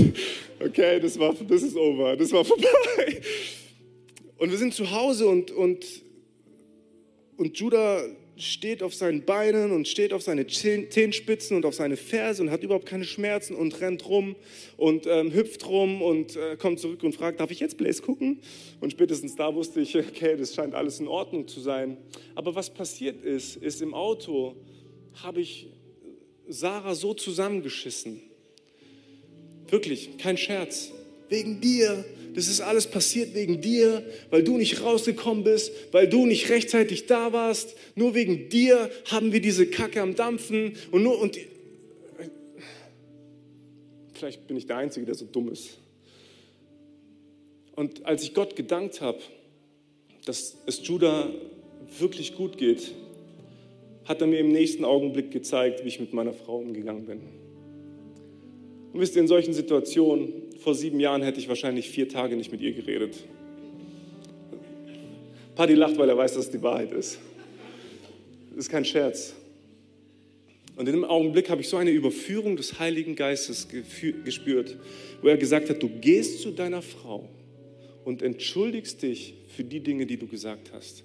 Okay, 0.61 0.99
das, 0.99 1.17
war, 1.19 1.33
das 1.33 1.63
ist 1.63 1.75
over, 1.75 2.15
das 2.17 2.31
war 2.31 2.45
vorbei. 2.45 3.21
Und 4.37 4.51
wir 4.51 4.57
sind 4.57 4.73
zu 4.73 4.91
Hause 4.91 5.27
und, 5.27 5.51
und, 5.51 5.85
und 7.37 7.57
Judah 7.57 8.03
steht 8.39 8.81
auf 8.83 8.93
seinen 8.93 9.25
Beinen 9.25 9.71
und 9.71 9.87
steht 9.87 10.13
auf 10.13 10.21
seine 10.21 10.47
Zehenspitzen 10.47 11.57
und 11.57 11.65
auf 11.65 11.75
seine 11.75 11.97
Ferse 11.97 12.41
und 12.41 12.51
hat 12.51 12.63
überhaupt 12.63 12.85
keine 12.85 13.03
Schmerzen 13.03 13.55
und 13.55 13.79
rennt 13.81 14.07
rum 14.07 14.35
und 14.77 15.05
ähm, 15.07 15.33
hüpft 15.33 15.67
rum 15.67 16.01
und 16.01 16.35
äh, 16.35 16.55
kommt 16.57 16.79
zurück 16.79 17.03
und 17.03 17.13
fragt, 17.13 17.39
darf 17.39 17.51
ich 17.51 17.59
jetzt 17.59 17.77
Blaze 17.77 18.01
gucken? 18.01 18.39
Und 18.79 18.91
spätestens 18.91 19.35
da 19.35 19.53
wusste 19.53 19.81
ich, 19.81 19.95
okay, 19.97 20.37
das 20.37 20.55
scheint 20.55 20.73
alles 20.73 20.99
in 20.99 21.07
Ordnung 21.07 21.47
zu 21.47 21.59
sein. 21.59 21.97
Aber 22.35 22.55
was 22.55 22.73
passiert 22.73 23.23
ist, 23.23 23.57
ist 23.57 23.81
im 23.81 23.93
Auto 23.93 24.55
habe 25.23 25.41
ich 25.41 25.67
Sarah 26.47 26.95
so 26.95 27.13
zusammengeschissen. 27.13 28.21
Wirklich, 29.67 30.17
kein 30.17 30.37
Scherz. 30.37 30.91
Wegen 31.29 31.61
dir, 31.61 32.03
das 32.35 32.47
ist 32.47 32.61
alles 32.61 32.87
passiert 32.87 33.33
wegen 33.33 33.61
dir, 33.61 34.03
weil 34.29 34.43
du 34.43 34.57
nicht 34.57 34.81
rausgekommen 34.81 35.43
bist, 35.43 35.71
weil 35.91 36.07
du 36.07 36.25
nicht 36.25 36.49
rechtzeitig 36.49 37.05
da 37.05 37.33
warst. 37.33 37.75
Nur 37.95 38.13
wegen 38.13 38.49
dir 38.49 38.89
haben 39.05 39.33
wir 39.33 39.41
diese 39.41 39.67
Kacke 39.67 40.01
am 40.01 40.15
Dampfen 40.15 40.73
und 40.91 41.03
nur 41.03 41.19
und 41.19 41.37
vielleicht 44.13 44.47
bin 44.47 44.57
ich 44.57 44.67
der 44.67 44.77
Einzige, 44.77 45.05
der 45.05 45.15
so 45.15 45.25
dumm 45.25 45.49
ist. 45.51 45.77
Und 47.75 48.05
als 48.05 48.23
ich 48.23 48.33
Gott 48.33 48.55
gedankt 48.55 48.99
habe, 48.99 49.19
dass 50.25 50.57
es 50.65 50.85
Judah 50.85 51.29
wirklich 51.97 52.35
gut 52.35 52.57
geht, 52.57 52.91
hat 54.05 54.21
er 54.21 54.27
mir 54.27 54.39
im 54.39 54.51
nächsten 54.51 54.83
Augenblick 54.83 55.31
gezeigt, 55.31 55.83
wie 55.83 55.87
ich 55.87 55.99
mit 55.99 56.13
meiner 56.13 56.33
Frau 56.33 56.57
umgegangen 56.57 57.05
bin. 57.05 57.21
Und 58.91 58.99
wisst 58.99 59.15
ihr, 59.15 59.21
in 59.21 59.27
solchen 59.27 59.53
Situationen, 59.53 60.33
vor 60.59 60.75
sieben 60.75 60.99
Jahren 60.99 61.21
hätte 61.21 61.39
ich 61.39 61.47
wahrscheinlich 61.47 61.89
vier 61.89 62.09
Tage 62.09 62.35
nicht 62.35 62.51
mit 62.51 62.61
ihr 62.61 62.73
geredet. 62.73 63.15
Paddy 65.55 65.73
lacht, 65.73 65.97
weil 65.97 66.09
er 66.09 66.17
weiß, 66.17 66.35
dass 66.35 66.45
es 66.45 66.51
die 66.51 66.61
Wahrheit 66.61 66.91
ist. 66.91 67.19
Das 68.51 68.59
ist 68.59 68.69
kein 68.69 68.85
Scherz. 68.85 69.33
Und 70.75 70.87
in 70.87 70.93
dem 70.93 71.03
Augenblick 71.03 71.49
habe 71.49 71.59
ich 71.59 71.67
so 71.67 71.75
eine 71.75 71.91
Überführung 71.91 72.55
des 72.55 72.79
Heiligen 72.79 73.15
Geistes 73.15 73.67
gespürt, 73.67 74.77
wo 75.21 75.27
er 75.27 75.35
gesagt 75.35 75.69
hat, 75.69 75.83
du 75.83 75.89
gehst 75.89 76.41
zu 76.41 76.51
deiner 76.51 76.81
Frau 76.81 77.27
und 78.05 78.21
entschuldigst 78.21 79.01
dich 79.01 79.33
für 79.49 79.65
die 79.65 79.81
Dinge, 79.81 80.05
die 80.05 80.15
du 80.15 80.27
gesagt 80.27 80.71
hast. 80.71 81.03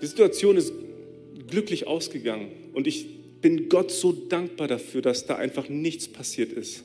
Die 0.00 0.06
Situation 0.06 0.56
ist 0.56 0.72
glücklich 1.48 1.86
ausgegangen 1.86 2.50
und 2.72 2.86
ich 2.86 3.06
bin 3.40 3.68
Gott 3.68 3.90
so 3.90 4.12
dankbar 4.12 4.68
dafür, 4.68 5.02
dass 5.02 5.26
da 5.26 5.36
einfach 5.36 5.68
nichts 5.68 6.08
passiert 6.08 6.52
ist. 6.52 6.84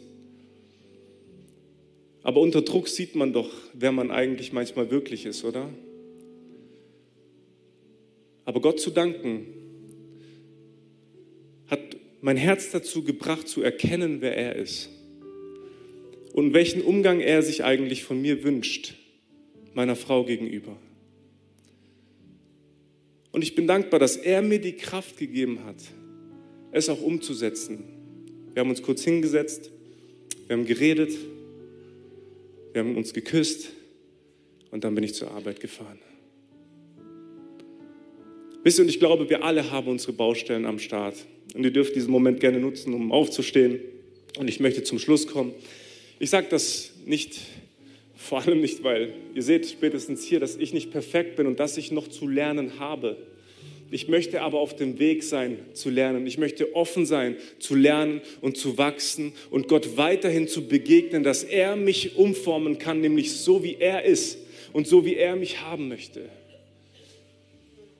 Aber 2.23 2.39
unter 2.39 2.61
Druck 2.61 2.87
sieht 2.87 3.15
man 3.15 3.33
doch, 3.33 3.51
wer 3.73 3.91
man 3.91 4.11
eigentlich 4.11 4.53
manchmal 4.53 4.89
wirklich 4.89 5.25
ist, 5.25 5.43
oder? 5.43 5.69
Aber 8.45 8.61
Gott 8.61 8.79
zu 8.79 8.91
danken 8.91 9.45
hat 11.67 11.97
mein 12.21 12.37
Herz 12.37 12.71
dazu 12.71 13.03
gebracht, 13.03 13.47
zu 13.47 13.61
erkennen, 13.61 14.21
wer 14.21 14.37
er 14.37 14.55
ist 14.55 14.89
und 16.33 16.53
welchen 16.53 16.81
Umgang 16.81 17.19
er 17.19 17.41
sich 17.41 17.63
eigentlich 17.63 18.03
von 18.03 18.21
mir 18.21 18.43
wünscht, 18.43 18.95
meiner 19.73 19.95
Frau 19.95 20.23
gegenüber. 20.23 20.77
Und 23.31 23.41
ich 23.43 23.55
bin 23.55 23.67
dankbar, 23.67 23.99
dass 23.99 24.15
er 24.15 24.41
mir 24.41 24.59
die 24.59 24.73
Kraft 24.73 25.17
gegeben 25.17 25.63
hat, 25.65 25.77
es 26.73 26.89
auch 26.89 27.01
umzusetzen. 27.01 27.83
Wir 28.53 28.61
haben 28.61 28.69
uns 28.69 28.81
kurz 28.81 29.03
hingesetzt, 29.03 29.71
wir 30.47 30.57
haben 30.57 30.65
geredet, 30.65 31.13
wir 32.73 32.81
haben 32.81 32.97
uns 32.97 33.13
geküsst 33.13 33.69
und 34.71 34.83
dann 34.83 34.95
bin 34.95 35.03
ich 35.03 35.13
zur 35.13 35.31
Arbeit 35.31 35.59
gefahren. 35.59 35.99
Wisst 38.63 38.79
ihr, 38.79 38.83
und 38.83 38.89
ich 38.89 38.99
glaube, 38.99 39.29
wir 39.29 39.43
alle 39.43 39.71
haben 39.71 39.87
unsere 39.87 40.13
Baustellen 40.13 40.65
am 40.65 40.79
Start. 40.79 41.15
Und 41.53 41.63
ihr 41.63 41.71
dürft 41.71 41.95
diesen 41.95 42.11
Moment 42.11 42.39
gerne 42.39 42.59
nutzen, 42.59 42.93
um 42.93 43.11
aufzustehen. 43.11 43.79
Und 44.37 44.47
ich 44.47 44.59
möchte 44.59 44.83
zum 44.83 44.99
Schluss 44.99 45.27
kommen. 45.27 45.53
Ich 46.17 46.29
sage 46.29 46.47
das 46.49 46.93
nicht, 47.05 47.41
vor 48.15 48.41
allem 48.41 48.61
nicht, 48.61 48.83
weil 48.83 49.13
ihr 49.35 49.43
seht 49.43 49.67
spätestens 49.67 50.23
hier, 50.23 50.39
dass 50.39 50.55
ich 50.55 50.73
nicht 50.73 50.91
perfekt 50.91 51.35
bin 51.35 51.45
und 51.45 51.59
dass 51.59 51.77
ich 51.77 51.91
noch 51.91 52.07
zu 52.07 52.27
lernen 52.27 52.79
habe. 52.79 53.17
Ich 53.93 54.07
möchte 54.07 54.41
aber 54.41 54.59
auf 54.59 54.75
dem 54.75 54.97
Weg 54.97 55.23
sein 55.23 55.59
zu 55.73 55.91
lernen. 55.91 56.25
Ich 56.25 56.39
möchte 56.39 56.75
offen 56.75 57.05
sein 57.05 57.37
zu 57.59 57.75
lernen 57.75 58.21
und 58.41 58.57
zu 58.57 58.79
wachsen 58.79 59.33
und 59.51 59.67
Gott 59.67 59.97
weiterhin 59.97 60.47
zu 60.47 60.67
begegnen, 60.67 61.23
dass 61.23 61.43
er 61.43 61.75
mich 61.75 62.17
umformen 62.17 62.79
kann, 62.79 63.01
nämlich 63.01 63.33
so 63.33 63.63
wie 63.63 63.75
er 63.79 64.03
ist 64.03 64.39
und 64.73 64.87
so 64.87 65.05
wie 65.05 65.15
er 65.15 65.35
mich 65.35 65.61
haben 65.61 65.89
möchte. 65.89 66.27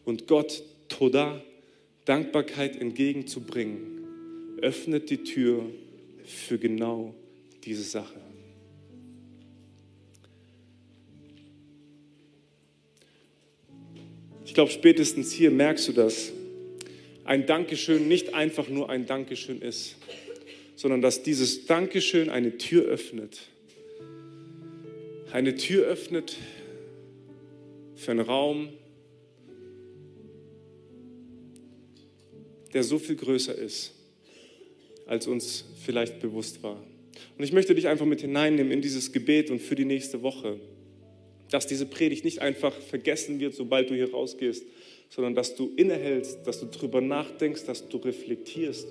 Und 0.03 0.27
Gott, 0.27 0.63
Toda, 0.89 1.43
Dankbarkeit 2.06 2.75
entgegenzubringen, 2.82 4.58
öffnet 4.62 5.12
die 5.12 5.23
Tür 5.23 5.63
für 6.25 6.58
genau 6.58 7.13
diese 7.63 7.84
Sache. 7.84 8.23
Ich 14.54 14.56
glaube, 14.56 14.70
spätestens 14.70 15.32
hier 15.32 15.50
merkst 15.50 15.88
du 15.88 15.94
das. 15.94 16.32
Ein 17.26 17.48
Dankeschön 17.48 18.08
nicht 18.08 18.36
einfach 18.36 18.70
nur 18.70 18.88
ein 18.88 19.08
Dankeschön 19.08 19.63
ist, 19.63 19.96
sondern 20.76 21.02
dass 21.02 21.24
dieses 21.24 21.66
Dankeschön 21.66 22.30
eine 22.30 22.60
Tür 22.60 22.84
öffnet. 22.84 23.48
Eine 25.32 25.56
Tür 25.56 25.88
öffnet 25.88 26.38
für 27.96 28.12
einen 28.12 28.20
Raum, 28.20 28.70
der 32.76 32.84
so 32.84 33.00
viel 33.00 33.16
größer 33.16 33.56
ist, 33.56 33.96
als 35.08 35.26
uns 35.26 35.66
vielleicht 35.84 36.20
bewusst 36.20 36.62
war. 36.62 36.80
Und 37.39 37.44
ich 37.44 37.54
möchte 37.54 37.74
dich 37.74 37.88
einfach 37.88 38.06
mit 38.06 38.22
hineinnehmen 38.22 38.72
in 38.72 38.84
dieses 38.84 39.12
Gebet 39.12 39.50
und 39.50 39.63
für 39.63 39.74
die 39.74 39.86
nächste 39.86 40.22
Woche 40.22 40.60
dass 41.54 41.68
diese 41.68 41.86
Predigt 41.86 42.26
nicht 42.26 42.42
einfach 42.42 42.74
vergessen 42.74 43.39
wird, 43.39 43.54
sobald 43.54 43.88
du 43.92 43.94
hier 43.94 44.10
rausgehst, 44.10 44.66
sondern 45.10 45.36
dass 45.36 45.56
du 45.56 45.72
innehältst, 45.76 46.48
dass 46.48 46.60
du 46.60 46.66
darüber 46.66 47.00
nachdenkst, 47.00 47.66
dass 47.66 47.88
du 47.88 47.98
reflektierst 47.98 48.88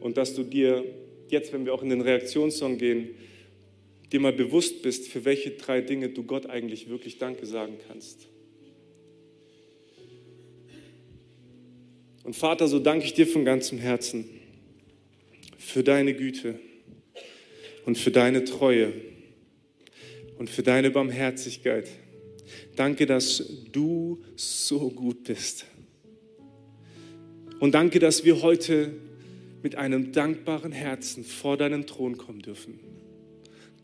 und 0.00 0.16
dass 0.16 0.34
du 0.34 0.42
dir 0.42 0.82
jetzt, 1.28 1.52
wenn 1.52 1.66
wir 1.66 1.74
auch 1.74 1.82
in 1.82 1.90
den 1.90 2.00
Reaktionssong 2.00 2.78
gehen, 2.78 3.10
dir 4.10 4.18
mal 4.18 4.32
bewusst 4.32 4.80
bist, 4.80 5.08
für 5.08 5.26
welche 5.26 5.50
drei 5.50 5.82
Dinge 5.82 6.08
du 6.08 6.22
Gott 6.22 6.46
eigentlich 6.46 6.88
wirklich 6.88 7.18
Danke 7.18 7.44
sagen 7.44 7.74
kannst. 7.86 8.28
Und 12.24 12.34
Vater, 12.34 12.66
so 12.66 12.78
danke 12.78 13.04
ich 13.04 13.12
dir 13.12 13.26
von 13.26 13.44
ganzem 13.44 13.76
Herzen 13.76 14.24
für 15.58 15.84
deine 15.84 16.14
Güte 16.14 16.58
und 17.84 17.98
für 17.98 18.10
deine 18.10 18.44
Treue 18.44 19.09
und 20.40 20.48
für 20.48 20.62
deine 20.62 20.90
Barmherzigkeit. 20.90 21.86
Danke, 22.74 23.04
dass 23.04 23.44
du 23.72 24.22
so 24.36 24.88
gut 24.88 25.24
bist. 25.24 25.66
Und 27.58 27.74
danke, 27.74 27.98
dass 27.98 28.24
wir 28.24 28.40
heute 28.40 28.94
mit 29.62 29.74
einem 29.76 30.12
dankbaren 30.12 30.72
Herzen 30.72 31.24
vor 31.24 31.58
deinen 31.58 31.86
Thron 31.86 32.16
kommen 32.16 32.40
dürfen. 32.40 32.80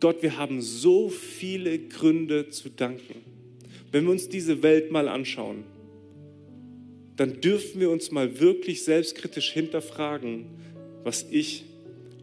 Gott, 0.01 0.23
wir 0.23 0.39
haben 0.39 0.63
so 0.63 1.11
viele 1.11 1.79
Gründe 1.79 2.49
zu 2.49 2.71
danken. 2.71 3.17
Wenn 3.93 4.05
wir 4.05 4.13
uns 4.13 4.31
diese 4.31 4.63
Welt 4.63 4.91
mal 4.91 5.09
anschauen, 5.09 5.65
dann 7.17 7.43
dürfen 7.43 7.83
wir 7.83 7.91
uns 7.91 8.11
mal 8.13 8.41
wirklich 8.41 8.83
selbstkritisch 8.83 9.53
hinterfragen, 9.53 10.47
was 11.05 11.27
ich 11.31 11.67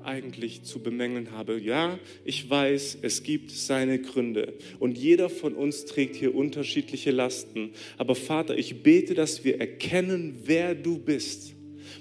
eigentlich 0.05 0.63
zu 0.63 0.79
bemängeln 0.79 1.31
habe. 1.31 1.59
Ja, 1.59 1.99
ich 2.25 2.49
weiß, 2.49 2.99
es 3.01 3.23
gibt 3.23 3.51
seine 3.51 3.99
Gründe 3.99 4.53
und 4.79 4.97
jeder 4.97 5.29
von 5.29 5.53
uns 5.53 5.85
trägt 5.85 6.15
hier 6.15 6.35
unterschiedliche 6.35 7.11
Lasten. 7.11 7.71
Aber 7.97 8.15
Vater, 8.15 8.57
ich 8.57 8.83
bete, 8.83 9.13
dass 9.13 9.43
wir 9.43 9.59
erkennen, 9.59 10.35
wer 10.45 10.75
du 10.75 10.97
bist 10.97 11.53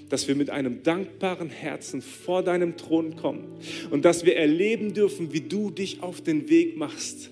dass 0.09 0.27
wir 0.27 0.35
mit 0.35 0.51
einem 0.51 0.83
dankbaren 0.83 1.49
Herzen 1.49 2.03
vor 2.03 2.43
deinem 2.43 2.77
Thron 2.77 3.15
kommen 3.15 3.47
und 3.89 4.05
dass 4.05 4.25
wir 4.25 4.35
erleben 4.35 4.93
dürfen, 4.93 5.33
wie 5.33 5.41
du 5.41 5.71
dich 5.71 6.03
auf 6.03 6.21
den 6.21 6.49
Weg 6.49 6.77
machst, 6.77 7.31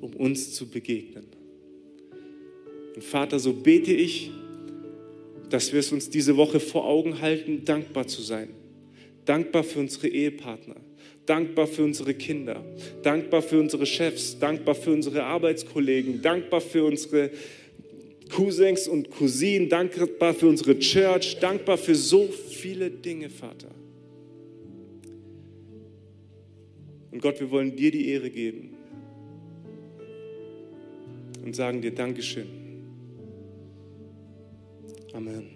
um 0.00 0.14
uns 0.14 0.54
zu 0.54 0.68
begegnen. 0.68 1.26
Und 2.94 3.02
Vater, 3.02 3.40
so 3.40 3.52
bete 3.52 3.92
ich, 3.92 4.30
dass 5.50 5.72
wir 5.72 5.80
es 5.80 5.90
uns 5.90 6.08
diese 6.08 6.36
Woche 6.36 6.60
vor 6.60 6.84
Augen 6.86 7.20
halten, 7.20 7.64
dankbar 7.64 8.06
zu 8.06 8.22
sein 8.22 8.50
dankbar 9.24 9.64
für 9.64 9.80
unsere 9.80 10.08
Ehepartner, 10.08 10.76
dankbar 11.26 11.66
für 11.66 11.84
unsere 11.84 12.14
Kinder, 12.14 12.64
dankbar 13.02 13.42
für 13.42 13.58
unsere 13.58 13.86
Chefs, 13.86 14.38
dankbar 14.38 14.74
für 14.74 14.92
unsere 14.92 15.24
Arbeitskollegen, 15.24 16.22
dankbar 16.22 16.60
für 16.60 16.84
unsere 16.84 17.30
Cousins 18.30 18.88
und 18.88 19.10
Cousinen, 19.10 19.68
dankbar 19.68 20.34
für 20.34 20.48
unsere 20.48 20.78
Church, 20.78 21.38
dankbar 21.40 21.78
für 21.78 21.94
so 21.94 22.26
viele 22.28 22.90
Dinge, 22.90 23.30
Vater. 23.30 23.70
Und 27.10 27.20
Gott, 27.20 27.38
wir 27.38 27.50
wollen 27.50 27.76
dir 27.76 27.90
die 27.92 28.08
Ehre 28.08 28.28
geben 28.28 28.70
und 31.44 31.54
sagen 31.54 31.80
dir 31.80 31.92
Dankeschön. 31.92 32.48
Amen. 35.12 35.53